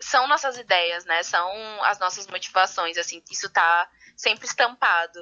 são 0.00 0.26
nossas 0.26 0.56
ideias, 0.58 1.04
né? 1.04 1.22
São 1.22 1.48
as 1.84 1.98
nossas 1.98 2.26
motivações, 2.26 2.98
assim, 2.98 3.22
isso 3.30 3.50
tá 3.52 3.88
sempre 4.16 4.46
estampado 4.46 5.20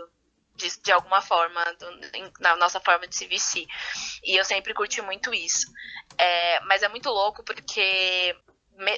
de, 0.55 0.69
de 0.81 0.93
alguma 0.93 1.21
forma 1.21 1.63
do, 1.75 2.41
na 2.41 2.57
nossa 2.57 2.81
forma 2.81 3.07
de 3.07 3.17
se 3.17 3.27
vestir. 3.27 3.67
E 4.25 4.37
eu 4.37 4.45
sempre 4.45 4.75
curti 4.75 5.01
muito 5.03 5.33
isso. 5.35 5.67
É, 6.19 6.61
mas 6.61 6.83
é 6.83 6.89
muito 6.89 7.09
louco 7.09 7.43
porque 7.45 8.37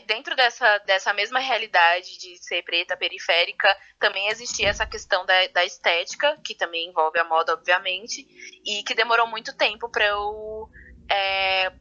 dentro 0.07 0.37
dessa, 0.37 0.79
dessa 0.79 1.13
mesma 1.13 1.41
realidade 1.41 2.17
de 2.19 2.39
ser 2.39 2.63
preta 2.63 2.97
periférica, 2.97 3.69
também 3.99 4.29
existia 4.29 4.69
essa 4.69 4.87
questão 4.87 5.27
da, 5.27 5.47
da 5.49 5.65
estética, 5.65 6.39
que 6.45 6.55
também 6.55 6.89
envolve 6.89 7.19
a 7.19 7.25
moda, 7.25 7.53
obviamente, 7.55 8.25
e 8.65 8.83
que 8.85 8.95
demorou 8.95 9.27
muito 9.27 9.57
tempo 9.57 9.91
para 9.91 10.07
eu 10.07 10.69
é, 11.11 11.73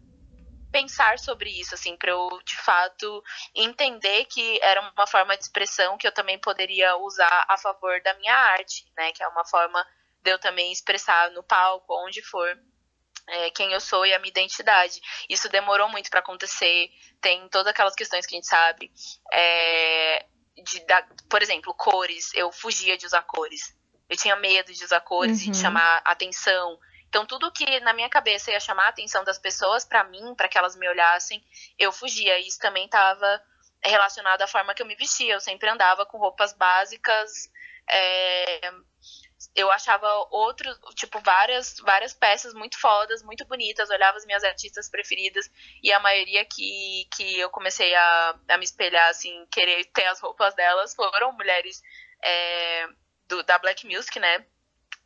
pensar 0.72 1.20
sobre 1.20 1.50
isso, 1.50 1.76
assim, 1.76 1.96
para 1.98 2.12
eu 2.12 2.30
de 2.46 2.56
fato 2.58 3.24
entender 3.54 4.26
que 4.26 4.60
era 4.62 4.82
uma 4.82 5.06
forma 5.06 5.36
de 5.36 5.44
expressão 5.44 5.98
que 5.98 6.08
eu 6.08 6.12
também 6.12 6.40
poderia 6.40 6.96
usar 6.98 7.46
a 7.48 7.58
favor 7.58 8.02
da 8.02 8.14
minha 8.16 8.36
arte, 8.36 8.86
né? 8.98 9.12
Que 9.12 9.22
é 9.22 9.28
uma 9.28 9.46
forma 9.46 9.86
de 10.24 10.32
eu 10.32 10.40
também 10.40 10.72
expressar 10.72 11.32
no 11.32 11.44
palco, 11.44 11.94
onde 12.06 12.22
for. 12.24 12.58
É, 13.28 13.50
quem 13.52 13.72
eu 13.72 13.80
sou 13.80 14.06
e 14.06 14.14
a 14.14 14.20
minha 14.20 14.32
identidade. 14.32 15.00
Isso 15.30 15.48
demorou 15.48 15.88
muito 15.90 16.10
para 16.10 16.20
acontecer. 16.20 16.90
Tem 17.22 17.48
todas 17.50 17.68
aquelas 17.68 17.96
questões 17.96 18.26
que 18.26 18.36
a 18.36 18.38
gente 18.38 18.48
sabe. 18.48 18.92
É, 19.32 20.26
de, 20.64 20.86
da, 20.86 21.08
por 21.30 21.42
exemplo, 21.42 21.74
cores. 21.74 22.34
Eu 22.34 22.52
fugia 22.52 22.98
de 22.98 23.06
usar 23.06 23.22
cores. 23.22 23.76
Eu 24.10 24.18
tinha 24.18 24.36
medo 24.36 24.74
de 24.74 24.84
usar 24.84 25.00
cores 25.02 25.38
uhum. 25.38 25.48
e 25.48 25.52
de 25.52 25.58
uhum. 25.58 25.64
chamar 25.64 26.02
atenção. 26.04 26.78
Então, 27.12 27.26
tudo 27.26 27.52
que 27.52 27.82
na 27.82 27.92
minha 27.92 28.08
cabeça 28.08 28.52
ia 28.52 28.60
chamar 28.62 28.86
a 28.86 28.88
atenção 28.88 29.22
das 29.26 29.38
pessoas 29.38 29.84
para 29.84 30.02
mim, 30.06 30.34
para 30.34 30.48
que 30.48 30.58
elas 30.58 30.78
me 30.78 30.88
olhassem, 30.88 31.44
eu 31.78 31.92
fugia. 31.92 32.40
E 32.40 32.48
isso 32.48 32.58
também 32.58 32.86
estava 32.86 33.44
relacionado 33.84 34.42
à 34.42 34.48
forma 34.48 34.74
que 34.74 34.82
eu 34.82 34.86
me 34.86 34.96
vestia. 34.96 35.34
Eu 35.34 35.42
sempre 35.42 35.68
andava 35.68 36.06
com 36.06 36.18
roupas 36.18 36.54
básicas. 36.54 37.52
É... 37.90 38.72
Eu 39.54 39.70
achava 39.70 40.08
outros, 40.32 40.80
tipo, 40.96 41.20
várias, 41.20 41.76
várias 41.82 42.14
peças 42.14 42.54
muito 42.54 42.80
fodas, 42.80 43.22
muito 43.24 43.46
bonitas. 43.46 43.90
Olhava 43.90 44.18
as 44.18 44.26
minhas 44.26 44.46
artistas 44.46 44.90
preferidas 44.90 45.52
e 45.84 45.92
a 45.92 46.00
maioria 46.00 46.46
que, 46.46 47.10
que 47.14 47.40
eu 47.42 47.50
comecei 47.50 47.94
a, 47.94 48.40
a 48.48 48.58
me 48.58 48.64
espelhar, 48.64 49.10
assim, 49.10 49.46
querer 49.52 49.84
ter 49.88 50.06
as 50.06 50.22
roupas 50.22 50.56
delas 50.56 50.96
foram 50.96 51.34
mulheres 51.34 51.82
é, 52.24 52.88
do, 53.28 53.44
da 53.44 53.60
Black 53.60 53.86
Music, 53.86 54.18
né? 54.18 54.46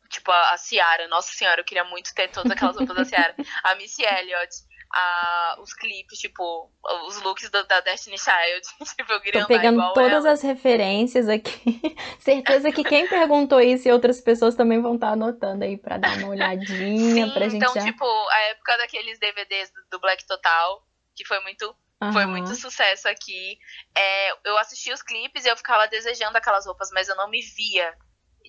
Tipo, 0.08 0.30
a, 0.30 0.52
a 0.52 0.56
Ciara, 0.56 1.08
nossa 1.08 1.32
senhora, 1.32 1.60
eu 1.60 1.64
queria 1.64 1.84
muito 1.84 2.14
ter 2.14 2.28
todas 2.28 2.50
aquelas 2.50 2.76
roupas 2.76 2.96
da 2.96 3.04
Ciara. 3.04 3.34
A 3.64 3.74
Missy 3.74 4.04
Elliott, 4.04 4.54
a, 4.92 5.56
os 5.60 5.72
clipes, 5.74 6.18
tipo, 6.18 6.70
os 7.06 7.20
looks 7.22 7.50
do, 7.50 7.66
da 7.66 7.80
Destiny 7.80 8.18
Child. 8.18 8.66
tipo, 8.96 9.12
eu 9.12 9.20
queria 9.20 9.40
Tô 9.42 9.48
pegando 9.48 9.92
todas 9.92 10.24
ela. 10.24 10.32
as 10.32 10.42
referências 10.42 11.28
aqui. 11.28 11.80
Certeza 12.20 12.72
que 12.72 12.84
quem 12.84 13.08
perguntou 13.08 13.60
isso 13.60 13.88
e 13.88 13.92
outras 13.92 14.20
pessoas 14.20 14.54
também 14.54 14.80
vão 14.80 14.94
estar 14.94 15.08
tá 15.08 15.12
anotando 15.12 15.64
aí 15.64 15.76
pra 15.76 15.98
dar 15.98 16.16
uma 16.18 16.28
olhadinha, 16.28 17.26
Sim, 17.26 17.32
pra 17.32 17.48
gente 17.48 17.62
então, 17.62 17.74
já... 17.74 17.84
tipo, 17.84 18.04
a 18.04 18.40
época 18.50 18.76
daqueles 18.78 19.18
DVDs 19.18 19.70
do, 19.72 19.80
do 19.92 20.00
Black 20.00 20.26
Total, 20.26 20.82
que 21.14 21.24
foi 21.24 21.40
muito 21.40 21.74
Uhum. 22.02 22.12
Foi 22.12 22.26
muito 22.26 22.54
sucesso 22.54 23.08
aqui. 23.08 23.58
É, 23.96 24.32
eu 24.44 24.58
assisti 24.58 24.92
os 24.92 25.02
clipes 25.02 25.44
e 25.44 25.48
eu 25.48 25.56
ficava 25.56 25.88
desejando 25.88 26.36
aquelas 26.36 26.66
roupas, 26.66 26.90
mas 26.92 27.08
eu 27.08 27.16
não 27.16 27.30
me 27.30 27.40
via 27.40 27.96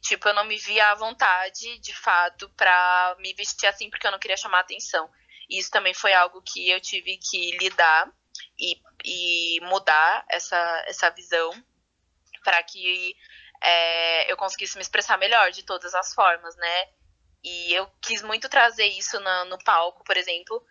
Tipo, 0.01 0.29
eu 0.29 0.33
não 0.33 0.43
me 0.45 0.57
via 0.57 0.91
à 0.91 0.95
vontade, 0.95 1.79
de 1.79 1.93
fato, 1.93 2.49
pra 2.55 3.15
me 3.19 3.33
vestir 3.33 3.67
assim, 3.67 3.89
porque 3.89 4.07
eu 4.07 4.11
não 4.11 4.19
queria 4.19 4.37
chamar 4.37 4.59
atenção. 4.59 5.09
Isso 5.49 5.71
também 5.71 5.93
foi 5.93 6.13
algo 6.13 6.41
que 6.41 6.69
eu 6.69 6.79
tive 6.81 7.17
que 7.17 7.57
lidar 7.57 8.11
e, 8.59 8.81
e 9.05 9.59
mudar 9.61 10.25
essa, 10.29 10.83
essa 10.87 11.09
visão 11.09 11.51
para 12.43 12.61
que 12.63 13.15
é, 13.61 14.31
eu 14.31 14.37
conseguisse 14.37 14.75
me 14.75 14.81
expressar 14.81 15.17
melhor 15.17 15.51
de 15.51 15.63
todas 15.63 15.93
as 15.95 16.13
formas, 16.13 16.55
né? 16.57 16.89
E 17.43 17.73
eu 17.73 17.87
quis 18.01 18.21
muito 18.21 18.49
trazer 18.49 18.85
isso 18.85 19.19
no 19.19 19.57
palco, 19.63 20.03
por 20.03 20.17
exemplo, 20.17 20.63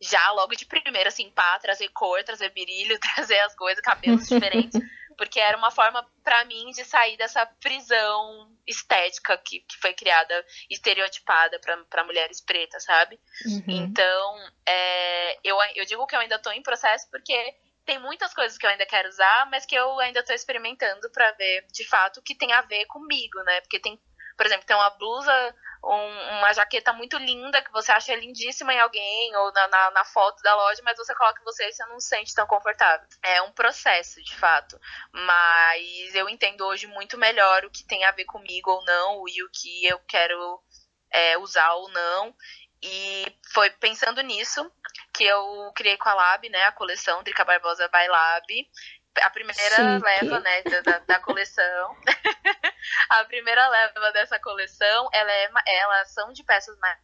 já 0.00 0.30
logo 0.32 0.54
de 0.54 0.64
primeira, 0.64 1.08
assim, 1.08 1.30
pá, 1.30 1.58
trazer 1.58 1.88
cor, 1.90 2.22
trazer 2.24 2.50
brilho, 2.50 2.98
trazer 3.14 3.38
as 3.40 3.54
coisas, 3.54 3.82
cabelos 3.82 4.28
diferentes 4.28 4.80
porque 5.20 5.38
era 5.38 5.54
uma 5.58 5.70
forma 5.70 6.02
para 6.24 6.46
mim 6.46 6.70
de 6.70 6.82
sair 6.82 7.18
dessa 7.18 7.44
prisão 7.44 8.50
estética 8.66 9.36
que, 9.36 9.60
que 9.60 9.76
foi 9.76 9.92
criada, 9.92 10.32
estereotipada 10.70 11.60
para 11.90 12.04
mulheres 12.04 12.40
pretas, 12.40 12.84
sabe? 12.84 13.20
Uhum. 13.44 13.64
Então, 13.68 14.36
é, 14.66 15.38
eu, 15.44 15.58
eu 15.74 15.84
digo 15.84 16.06
que 16.06 16.16
eu 16.16 16.20
ainda 16.20 16.36
estou 16.36 16.54
em 16.54 16.62
processo 16.62 17.06
porque 17.10 17.36
tem 17.84 17.98
muitas 17.98 18.32
coisas 18.32 18.56
que 18.56 18.64
eu 18.64 18.70
ainda 18.70 18.86
quero 18.86 19.10
usar, 19.10 19.46
mas 19.50 19.66
que 19.66 19.74
eu 19.74 20.00
ainda 20.00 20.20
estou 20.20 20.34
experimentando 20.34 21.10
para 21.10 21.32
ver 21.32 21.66
de 21.70 21.86
fato 21.86 22.20
o 22.20 22.22
que 22.22 22.34
tem 22.34 22.50
a 22.54 22.62
ver 22.62 22.86
comigo, 22.86 23.42
né? 23.42 23.60
Porque 23.60 23.78
tem 23.78 24.00
por 24.40 24.46
exemplo, 24.46 24.64
tem 24.64 24.74
uma 24.74 24.88
blusa 24.88 25.54
um, 25.84 26.38
uma 26.38 26.50
jaqueta 26.54 26.94
muito 26.94 27.18
linda 27.18 27.60
que 27.60 27.70
você 27.70 27.92
acha 27.92 28.14
lindíssima 28.14 28.72
em 28.72 28.80
alguém 28.80 29.36
ou 29.36 29.52
na, 29.52 29.68
na, 29.68 29.90
na, 29.90 30.04
foto 30.06 30.42
da 30.42 30.56
loja, 30.56 30.80
mas 30.82 30.96
você 30.96 31.14
coloca 31.14 31.38
em 31.42 31.44
você 31.44 31.68
e 31.68 31.72
você 31.74 31.84
não 31.84 32.00
se 32.00 32.08
sente 32.08 32.34
tão 32.34 32.46
confortável. 32.46 33.06
É 33.22 33.42
um 33.42 33.52
processo, 33.52 34.22
de 34.22 34.34
fato. 34.34 34.80
Mas 35.12 36.14
eu 36.14 36.26
entendo 36.26 36.64
hoje 36.64 36.86
muito 36.86 37.18
melhor 37.18 37.66
o 37.66 37.70
que 37.70 37.84
tem 37.84 38.02
a 38.04 38.12
ver 38.12 38.24
comigo 38.24 38.70
ou 38.70 38.82
não 38.86 39.28
e 39.28 39.42
o 39.42 39.50
que 39.50 39.84
eu 39.84 39.98
quero 40.08 40.58
é, 41.10 41.36
usar 41.36 41.74
ou 41.74 41.90
não. 41.90 42.34
E 42.82 43.26
foi 43.52 43.68
pensando 43.68 44.22
nisso 44.22 44.72
que 45.12 45.24
eu 45.24 45.70
criei 45.74 45.98
com 45.98 46.08
a 46.08 46.14
Lab, 46.14 46.48
né, 46.48 46.62
a 46.62 46.72
coleção 46.72 47.22
Drica 47.22 47.44
Barbosa 47.44 47.86
by 47.88 48.08
Lab, 48.08 48.46
a 49.16 49.30
primeira 49.30 49.60
Chique. 49.60 50.04
leva, 50.04 50.40
né, 50.40 50.62
da, 50.62 50.98
da 51.00 51.18
coleção. 51.20 51.96
a 53.10 53.24
primeira 53.24 53.68
leva 53.68 54.12
dessa 54.12 54.38
coleção, 54.38 55.08
ela 55.12 55.32
é, 55.32 55.50
elas 55.66 56.12
são 56.12 56.32
de 56.32 56.44
peças 56.44 56.78
mais 56.78 56.98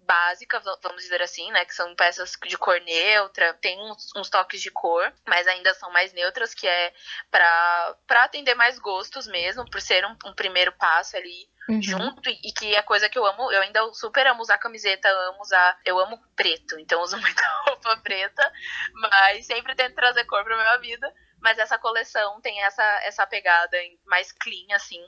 básicas, 0.00 0.64
vamos 0.82 1.02
dizer 1.02 1.22
assim, 1.22 1.50
né? 1.52 1.64
Que 1.64 1.74
são 1.74 1.94
peças 1.94 2.32
de 2.46 2.56
cor 2.56 2.80
neutra, 2.80 3.54
tem 3.54 3.78
uns, 3.80 4.10
uns 4.16 4.30
toques 4.30 4.60
de 4.60 4.70
cor, 4.70 5.12
mas 5.26 5.46
ainda 5.46 5.74
são 5.74 5.90
mais 5.90 6.12
neutras, 6.12 6.54
que 6.54 6.66
é 6.66 6.92
para 7.30 7.96
atender 8.10 8.54
mais 8.54 8.78
gostos 8.78 9.26
mesmo, 9.26 9.68
por 9.70 9.80
ser 9.80 10.04
um, 10.04 10.16
um 10.26 10.34
primeiro 10.34 10.72
passo 10.72 11.16
ali 11.16 11.48
uhum. 11.68 11.82
junto, 11.82 12.28
e, 12.28 12.40
e 12.44 12.52
que 12.52 12.74
é 12.74 12.82
coisa 12.82 13.08
que 13.08 13.18
eu 13.18 13.24
amo, 13.26 13.50
eu 13.52 13.62
ainda 13.62 13.92
super 13.92 14.26
amo 14.26 14.42
usar 14.42 14.58
camiseta, 14.58 15.08
amo 15.08 15.40
usar, 15.42 15.78
eu 15.84 15.98
amo 15.98 16.18
preto, 16.34 16.78
então 16.78 17.02
uso 17.02 17.16
muita 17.20 17.46
roupa 17.66 17.96
preta, 17.98 18.52
mas 18.94 19.46
sempre 19.46 19.74
tento 19.74 19.94
trazer 19.94 20.24
cor 20.24 20.44
pra 20.44 20.56
minha 20.56 20.78
vida. 20.78 21.12
Mas 21.42 21.58
essa 21.58 21.76
coleção 21.76 22.40
tem 22.40 22.62
essa, 22.62 22.84
essa 23.02 23.26
pegada 23.26 23.76
mais 24.06 24.30
clean, 24.32 24.74
assim, 24.74 25.04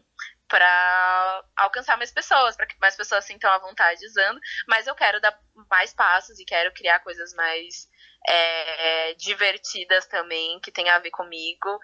para 0.49 1.45
alcançar 1.57 1.97
mais 1.97 2.11
pessoas, 2.11 2.57
para 2.57 2.67
que 2.67 2.79
mais 2.81 2.97
pessoas 2.97 3.25
sintam 3.25 3.51
a 3.51 3.59
vontade 3.59 4.05
usando. 4.05 4.39
Mas 4.67 4.87
eu 4.87 4.95
quero 4.95 5.21
dar 5.21 5.39
mais 5.71 5.95
passos 5.95 6.39
e 6.39 6.45
quero 6.45 6.73
criar 6.75 6.99
coisas 7.01 7.33
mais 7.35 7.89
é, 8.27 9.15
divertidas 9.15 10.07
também, 10.07 10.59
que 10.61 10.73
tem 10.73 10.91
a 10.91 10.99
ver 10.99 11.13
comigo. 11.13 11.79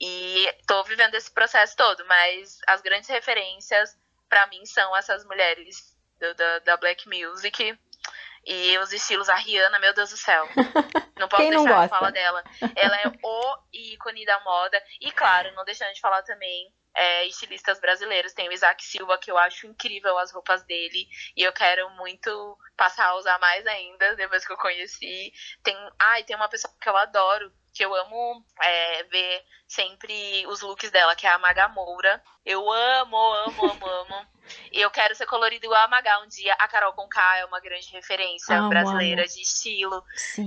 E 0.00 0.46
tô 0.66 0.84
vivendo 0.84 1.14
esse 1.14 1.30
processo 1.30 1.76
todo, 1.76 2.04
mas 2.06 2.58
as 2.68 2.80
grandes 2.82 3.08
referências 3.08 3.98
para 4.28 4.46
mim 4.46 4.64
são 4.66 4.94
essas 4.96 5.24
mulheres 5.24 5.96
do, 6.20 6.34
da, 6.34 6.58
da 6.60 6.76
Black 6.76 7.08
Music 7.08 7.76
e 8.46 8.78
os 8.78 8.92
estilos, 8.92 9.28
a 9.28 9.34
Rihanna, 9.34 9.78
meu 9.80 9.92
Deus 9.92 10.10
do 10.10 10.16
céu. 10.16 10.48
Não 11.18 11.28
posso 11.28 11.42
não 11.44 11.64
deixar 11.64 11.84
de 11.84 11.88
falar 11.88 12.10
dela. 12.10 12.44
Ela 12.76 13.00
é 13.00 13.08
o 13.22 13.58
ícone 13.72 14.26
da 14.26 14.38
moda. 14.40 14.82
E 15.00 15.10
claro, 15.10 15.50
não 15.54 15.64
deixando 15.64 15.94
de 15.94 16.00
falar 16.00 16.22
também 16.22 16.70
é, 16.94 17.26
estilistas 17.26 17.80
brasileiros. 17.80 18.34
Tem 18.34 18.48
o 18.48 18.52
Isaac 18.52 18.84
Silva, 18.84 19.16
que 19.16 19.30
eu 19.30 19.38
acho 19.38 19.66
incrível 19.66 20.18
as 20.18 20.30
roupas 20.30 20.62
dele. 20.64 21.08
E 21.34 21.42
eu 21.42 21.54
quero 21.54 21.88
muito 21.90 22.58
passar 22.76 23.06
a 23.06 23.16
usar 23.16 23.38
mais 23.38 23.66
ainda, 23.66 24.14
depois 24.14 24.46
que 24.46 24.52
eu 24.52 24.58
conheci. 24.58 25.32
Tem. 25.62 25.74
Ah, 25.98 26.20
e 26.20 26.24
tem 26.24 26.36
uma 26.36 26.50
pessoa 26.50 26.72
que 26.78 26.88
eu 26.88 26.96
adoro, 26.98 27.50
que 27.76 27.84
eu 27.84 27.94
amo 27.94 28.42
é, 28.62 29.02
ver 29.04 29.44
sempre 29.68 30.46
os 30.46 30.62
looks 30.62 30.90
dela, 30.90 31.14
que 31.14 31.26
é 31.26 31.30
a 31.30 31.38
Maga 31.38 31.68
Moura. 31.68 32.22
Eu 32.44 32.72
amo, 32.72 33.16
amo, 33.16 33.70
amo, 33.70 33.86
amo. 33.86 34.26
E 34.72 34.80
eu 34.80 34.90
quero 34.90 35.14
ser 35.14 35.26
colorida 35.26 35.66
igual 35.66 35.82
a 35.82 35.88
Maga 35.88 36.20
um 36.20 36.28
dia. 36.28 36.54
A 36.54 36.68
Carol 36.68 36.94
Conká 36.94 37.36
é 37.38 37.44
uma 37.44 37.60
grande 37.60 37.90
referência 37.92 38.56
amo, 38.56 38.70
brasileira 38.70 39.26
de 39.26 39.42
estilo. 39.42 40.02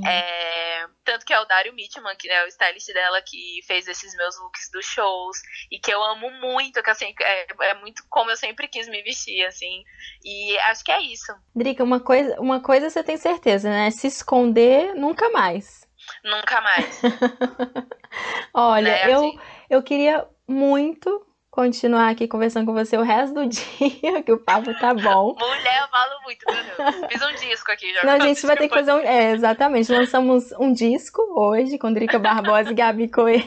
É, 0.07 0.87
tanto 1.03 1.25
que 1.25 1.33
é 1.33 1.39
o 1.39 1.45
Dario 1.45 1.73
Mitman, 1.73 2.15
que 2.15 2.29
é 2.29 2.45
o 2.45 2.47
stylist 2.47 2.87
dela, 2.93 3.21
que 3.21 3.59
fez 3.67 3.87
esses 3.87 4.15
meus 4.15 4.39
looks 4.39 4.71
dos 4.71 4.85
shows. 4.85 5.37
E 5.69 5.77
que 5.77 5.93
eu 5.93 6.01
amo 6.01 6.31
muito, 6.31 6.81
que 6.81 6.89
assim, 6.89 7.13
é, 7.21 7.47
é 7.61 7.73
muito 7.75 8.03
como 8.09 8.31
eu 8.31 8.37
sempre 8.37 8.67
quis 8.67 8.87
me 8.87 9.03
vestir, 9.03 9.45
assim. 9.45 9.83
E 10.23 10.57
acho 10.59 10.83
que 10.83 10.91
é 10.91 11.01
isso. 11.01 11.31
Drica, 11.53 11.83
uma 11.83 11.99
coisa, 11.99 12.39
uma 12.39 12.61
coisa 12.61 12.89
você 12.89 13.03
tem 13.03 13.17
certeza, 13.17 13.69
né? 13.69 13.91
Se 13.91 14.07
esconder, 14.07 14.95
nunca 14.95 15.29
mais. 15.29 15.78
Nunca 16.23 16.61
mais. 16.61 17.01
Olha, 18.53 18.91
né, 18.91 19.13
eu, 19.13 19.19
assim? 19.19 19.39
eu 19.69 19.83
queria 19.83 20.27
muito 20.47 21.25
continuar 21.59 22.09
aqui 22.09 22.27
conversando 22.27 22.65
com 22.65 22.73
você 22.73 22.97
o 22.97 23.01
resto 23.01 23.33
do 23.33 23.45
dia, 23.49 24.23
que 24.23 24.31
o 24.31 24.39
papo 24.39 24.73
tá 24.79 24.93
bom. 24.93 25.35
Mulher, 25.37 25.81
eu 25.81 25.87
falo 25.89 26.21
muito, 26.23 26.45
meu 26.47 26.63
Deus. 26.63 27.11
Fiz 27.11 27.21
um 27.21 27.35
disco 27.35 27.71
aqui 27.71 27.93
já. 27.93 28.03
Não, 28.05 28.13
a 28.13 28.19
gente 28.19 28.45
vai 28.45 28.55
ter 28.55 28.69
que 28.69 28.75
fazer 28.75 28.93
um. 28.93 28.99
É, 28.99 29.31
exatamente. 29.31 29.91
Lançamos 29.91 30.51
um 30.59 30.71
disco 30.71 31.21
hoje 31.35 31.77
com 31.77 31.91
Drica 31.91 32.19
Barbosa 32.19 32.71
e 32.71 32.75
Gabi 32.75 33.09
Coelho. 33.09 33.43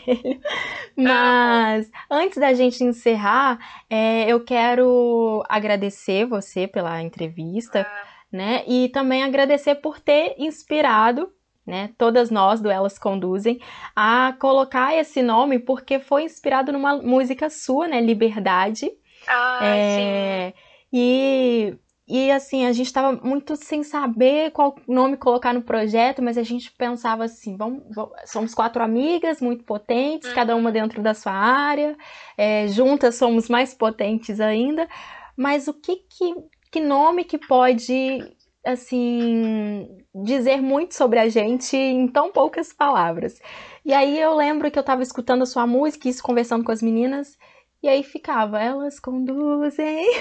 Mas 0.96 1.90
antes 2.10 2.38
da 2.38 2.52
gente 2.52 2.84
encerrar, 2.84 3.58
é, 3.88 4.28
eu 4.28 4.44
quero 4.44 5.42
agradecer 5.48 6.26
você 6.26 6.66
pela 6.66 7.00
entrevista, 7.00 7.86
ah. 7.88 8.06
né? 8.30 8.64
E 8.66 8.88
também 8.90 9.22
agradecer 9.22 9.76
por 9.76 10.00
ter 10.00 10.34
inspirado 10.38 11.32
né? 11.66 11.90
Todas 11.96 12.30
nós 12.30 12.60
do 12.60 12.70
Elas 12.70 12.98
Conduzem, 12.98 13.60
a 13.94 14.34
colocar 14.38 14.94
esse 14.94 15.22
nome 15.22 15.58
porque 15.58 15.98
foi 15.98 16.24
inspirado 16.24 16.72
numa 16.72 16.96
música 16.96 17.48
sua, 17.48 17.86
né? 17.86 18.00
Liberdade. 18.00 18.90
Ah, 19.26 19.60
é, 19.62 20.50
sim. 20.50 20.54
E, 20.92 21.78
e 22.08 22.30
assim, 22.30 22.66
a 22.66 22.72
gente 22.72 22.86
estava 22.86 23.12
muito 23.12 23.56
sem 23.56 23.82
saber 23.82 24.50
qual 24.50 24.74
nome 24.88 25.16
colocar 25.16 25.54
no 25.54 25.62
projeto, 25.62 26.20
mas 26.20 26.36
a 26.36 26.42
gente 26.42 26.72
pensava 26.72 27.24
assim: 27.24 27.56
vamos, 27.56 27.82
vamos 27.94 28.12
somos 28.26 28.54
quatro 28.54 28.82
amigas 28.82 29.40
muito 29.40 29.64
potentes, 29.64 30.28
uhum. 30.28 30.34
cada 30.34 30.56
uma 30.56 30.72
dentro 30.72 31.00
da 31.00 31.14
sua 31.14 31.32
área, 31.32 31.96
é, 32.36 32.66
juntas 32.68 33.14
somos 33.14 33.48
mais 33.48 33.72
potentes 33.72 34.40
ainda. 34.40 34.88
Mas 35.36 35.68
o 35.68 35.72
que, 35.72 35.96
que, 35.96 36.34
que 36.70 36.80
nome 36.80 37.24
que 37.24 37.38
pode 37.38 38.20
assim, 38.64 39.88
dizer 40.14 40.60
muito 40.60 40.94
sobre 40.94 41.18
a 41.18 41.28
gente 41.28 41.76
em 41.76 42.06
tão 42.06 42.30
poucas 42.30 42.72
palavras. 42.72 43.40
E 43.84 43.92
aí 43.92 44.18
eu 44.18 44.34
lembro 44.34 44.70
que 44.70 44.78
eu 44.78 44.84
tava 44.84 45.02
escutando 45.02 45.42
a 45.42 45.46
sua 45.46 45.66
música, 45.66 46.08
isso 46.08 46.22
conversando 46.22 46.64
com 46.64 46.72
as 46.72 46.82
meninas, 46.82 47.36
e 47.82 47.88
aí 47.88 48.02
ficava, 48.02 48.60
elas 48.60 49.00
conduzem. 49.00 50.06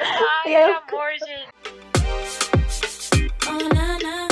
Ai, 0.00 0.44
que 0.44 0.50
eu... 0.50 0.76
amor, 0.76 1.10
gente. 1.26 1.48
Oh, 3.48 3.74
na, 3.74 3.98
na. 3.98 4.28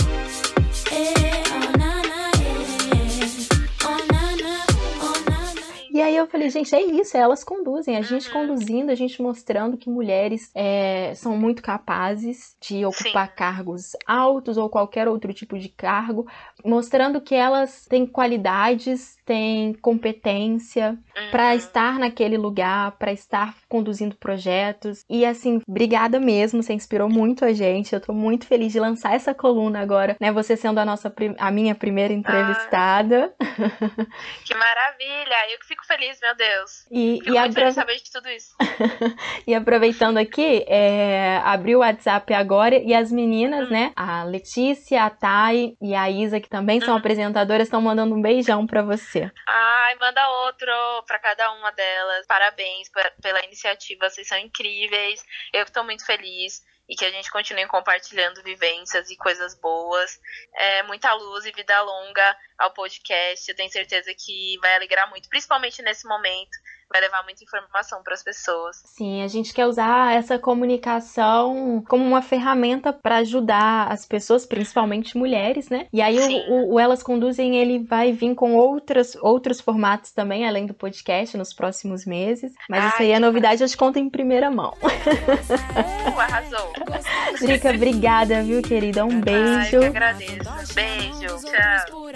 E 6.00 6.02
aí 6.02 6.16
eu 6.16 6.26
falei, 6.26 6.48
gente, 6.48 6.74
é 6.74 6.80
isso, 6.80 7.14
elas 7.14 7.44
conduzem, 7.44 7.94
a 7.94 8.00
gente 8.00 8.28
uhum. 8.28 8.32
conduzindo, 8.32 8.90
a 8.90 8.94
gente 8.94 9.20
mostrando 9.20 9.76
que 9.76 9.90
mulheres 9.90 10.50
é, 10.54 11.12
são 11.14 11.36
muito 11.36 11.62
capazes 11.62 12.56
de 12.58 12.86
ocupar 12.86 13.28
Sim. 13.28 13.34
cargos 13.36 13.92
altos 14.06 14.56
ou 14.56 14.70
qualquer 14.70 15.06
outro 15.06 15.30
tipo 15.34 15.58
de 15.58 15.68
cargo, 15.68 16.26
mostrando 16.64 17.20
que 17.20 17.34
elas 17.34 17.84
têm 17.84 18.06
qualidades, 18.06 19.18
têm 19.26 19.74
competência 19.74 20.98
uhum. 21.16 21.30
para 21.30 21.54
estar 21.54 21.98
naquele 21.98 22.38
lugar, 22.38 22.92
para 22.92 23.12
estar 23.12 23.54
conduzindo 23.68 24.16
projetos. 24.16 25.04
E 25.06 25.26
assim, 25.26 25.60
obrigada 25.68 26.18
mesmo, 26.18 26.62
você 26.62 26.72
inspirou 26.72 27.10
muito 27.10 27.44
a 27.44 27.52
gente. 27.52 27.94
Eu 27.94 28.00
tô 28.00 28.14
muito 28.14 28.46
feliz 28.46 28.72
de 28.72 28.80
lançar 28.80 29.14
essa 29.14 29.34
coluna 29.34 29.82
agora, 29.82 30.16
né? 30.18 30.32
Você 30.32 30.56
sendo 30.56 30.78
a 30.78 30.84
nossa 30.86 31.12
a 31.36 31.50
minha 31.50 31.74
primeira 31.74 32.14
entrevistada. 32.14 33.34
Ah, 33.38 34.06
que 34.46 34.54
maravilha! 34.54 35.52
Eu 35.52 35.58
que 35.58 35.66
fico 35.66 35.89
feliz, 35.90 36.20
meu 36.20 36.34
Deus. 36.36 36.86
E, 36.90 37.18
Fico 37.18 37.34
e 37.34 37.38
muito 37.40 37.54
feliz 37.54 37.74
saber 37.74 37.96
de 37.96 38.12
tudo 38.12 38.28
isso. 38.28 38.54
e 39.46 39.54
aproveitando 39.54 40.18
aqui, 40.18 40.64
é, 40.68 41.38
abri 41.44 41.74
o 41.74 41.80
WhatsApp 41.80 42.32
agora 42.32 42.76
e 42.76 42.94
as 42.94 43.10
meninas, 43.10 43.66
hum. 43.68 43.72
né? 43.72 43.92
A 43.96 44.22
Letícia, 44.22 45.04
a 45.04 45.10
Thay 45.10 45.76
e 45.82 45.94
a 45.94 46.08
Isa, 46.08 46.40
que 46.40 46.48
também 46.48 46.80
são 46.80 46.94
hum. 46.94 46.98
apresentadoras, 46.98 47.66
estão 47.66 47.80
mandando 47.80 48.14
um 48.14 48.22
beijão 48.22 48.66
para 48.66 48.82
você. 48.82 49.30
Ai, 49.48 49.96
manda 50.00 50.28
outro 50.44 50.70
para 51.06 51.18
cada 51.18 51.52
uma 51.52 51.72
delas. 51.72 52.26
Parabéns 52.26 52.88
pela 53.20 53.44
iniciativa, 53.44 54.08
vocês 54.08 54.28
são 54.28 54.38
incríveis. 54.38 55.24
Eu 55.52 55.66
tô 55.66 55.82
muito 55.82 56.06
feliz 56.06 56.62
e 56.90 56.96
que 56.96 57.04
a 57.04 57.10
gente 57.10 57.30
continue 57.30 57.68
compartilhando 57.68 58.42
vivências 58.42 59.08
e 59.10 59.16
coisas 59.16 59.54
boas. 59.54 60.20
É, 60.52 60.82
muita 60.82 61.14
luz 61.14 61.46
e 61.46 61.52
vida 61.52 61.80
longa 61.82 62.36
ao 62.58 62.72
podcast. 62.72 63.48
Eu 63.48 63.54
tenho 63.54 63.70
certeza 63.70 64.12
que 64.12 64.58
vai 64.60 64.74
alegrar 64.74 65.08
muito, 65.08 65.28
principalmente 65.28 65.80
nesse 65.82 66.04
momento 66.08 66.58
vai 66.90 67.00
levar 67.00 67.22
muita 67.22 67.44
informação 67.44 68.02
para 68.02 68.14
as 68.14 68.22
pessoas. 68.22 68.82
Sim, 68.84 69.22
a 69.22 69.28
gente 69.28 69.54
quer 69.54 69.66
usar 69.66 70.12
essa 70.14 70.38
comunicação 70.38 71.82
como 71.88 72.04
uma 72.04 72.20
ferramenta 72.20 72.92
para 72.92 73.18
ajudar 73.18 73.90
as 73.90 74.04
pessoas, 74.04 74.44
principalmente 74.44 75.16
mulheres, 75.16 75.68
né? 75.68 75.86
E 75.92 76.02
aí 76.02 76.18
o, 76.18 76.52
o, 76.52 76.74
o, 76.74 76.80
Elas 76.80 77.02
Conduzem, 77.02 77.56
ele 77.56 77.78
vai 77.84 78.12
vir 78.12 78.34
com 78.34 78.54
outras, 78.54 79.14
outros 79.16 79.60
formatos 79.60 80.10
também, 80.10 80.46
além 80.46 80.66
do 80.66 80.74
podcast, 80.74 81.36
nos 81.36 81.54
próximos 81.54 82.04
meses. 82.04 82.52
Mas 82.68 82.82
Ai, 82.82 82.88
isso 82.88 83.02
aí 83.02 83.10
é 83.12 83.18
novidade, 83.20 83.62
eu 83.62 83.68
te 83.68 83.76
conto 83.76 83.98
em 83.98 84.10
primeira 84.10 84.50
mão. 84.50 84.74
Uh, 84.82 86.20
arrasou. 86.20 86.72
Drica, 87.40 87.70
obrigada, 87.70 88.42
viu, 88.42 88.60
querida? 88.62 89.04
Um 89.04 89.20
beijo. 89.20 89.78
Ai, 89.78 89.84
eu 89.84 89.84
agradeço. 89.84 90.74
Beijo, 90.74 91.44
tchau. 91.46 92.10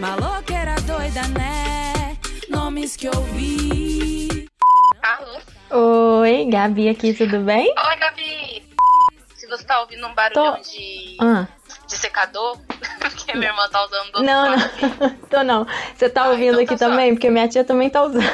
Maloqueira 0.00 0.74
doida, 0.86 1.28
né? 1.28 1.99
Nomes 2.70 2.94
que 2.94 3.06
eu 3.08 3.22
vi. 3.34 4.48
carro. 5.02 5.42
Oi, 6.20 6.46
Gabi 6.48 6.88
aqui, 6.88 7.12
tudo 7.12 7.40
bem? 7.40 7.66
Oi, 7.66 7.96
Gabi! 7.96 8.64
Se 9.34 9.48
você 9.48 9.64
tá 9.64 9.80
ouvindo 9.80 10.06
um 10.06 10.14
barulhão 10.14 10.60
de, 10.60 11.16
Ah, 11.20 11.48
de 11.88 11.96
secador, 11.96 12.56
porque 13.00 13.34
minha 13.36 13.50
irmã 13.50 13.68
tá 13.68 13.84
usando 13.84 14.12
do 14.12 14.22
não, 14.22 14.56
não. 14.56 15.10
Tô 15.28 15.42
não. 15.42 15.66
Você 15.96 16.08
tá 16.08 16.22
Ah, 16.26 16.28
ouvindo 16.28 16.60
então 16.60 16.74
aqui 16.74 16.76
tá 16.76 16.88
também? 16.88 17.12
Porque 17.12 17.28
minha 17.28 17.48
tia 17.48 17.64
também 17.64 17.90
tá 17.90 18.04
usando. 18.04 18.24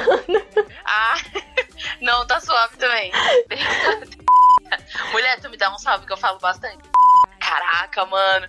Ah, 0.84 1.14
não, 2.02 2.26
tá 2.26 2.38
suave 2.38 2.76
também. 2.76 3.10
Mulher, 5.12 5.40
tu 5.40 5.48
me 5.48 5.56
dá 5.56 5.72
um 5.74 5.78
salve 5.78 6.04
que 6.04 6.12
eu 6.12 6.16
falo 6.18 6.38
bastante. 6.40 6.84
Caraca, 7.40 8.04
mano. 8.04 8.48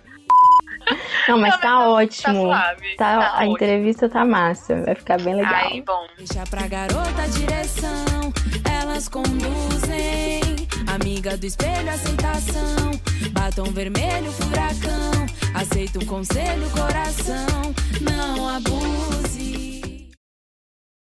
Não, 1.28 1.38
mas 1.38 1.52
Não, 1.54 1.60
tá 1.60 1.68
tá- 1.68 1.88
ótimo. 1.88 2.48
Tá 2.48 2.74
suave. 2.74 2.96
Tá, 2.96 3.26
a 3.28 3.34
ótimo. 3.36 3.52
entrevista 3.52 4.08
tá 4.08 4.24
massa. 4.24 4.82
Vai 4.82 4.94
ficar 4.94 5.20
bem 5.20 5.34
legal. 5.36 5.54
Aí, 5.54 5.82
bom. 5.82 6.06
Deixa 6.16 6.44
pra 6.48 6.66
garota 6.66 7.22
a 7.22 7.26
direção, 7.26 8.32
elas 8.80 9.08
conduzem. 9.08 10.40
Amiga 10.94 11.36
do 11.36 11.46
espelho, 11.46 11.90
aceitação. 11.90 12.90
Batom 13.32 13.64
vermelho, 13.64 14.30
furacão. 14.32 15.26
Aceita 15.54 15.98
o 15.98 16.06
conselho, 16.06 16.68
coração. 16.70 17.74
Não 18.00 18.48
abuse. 18.48 19.77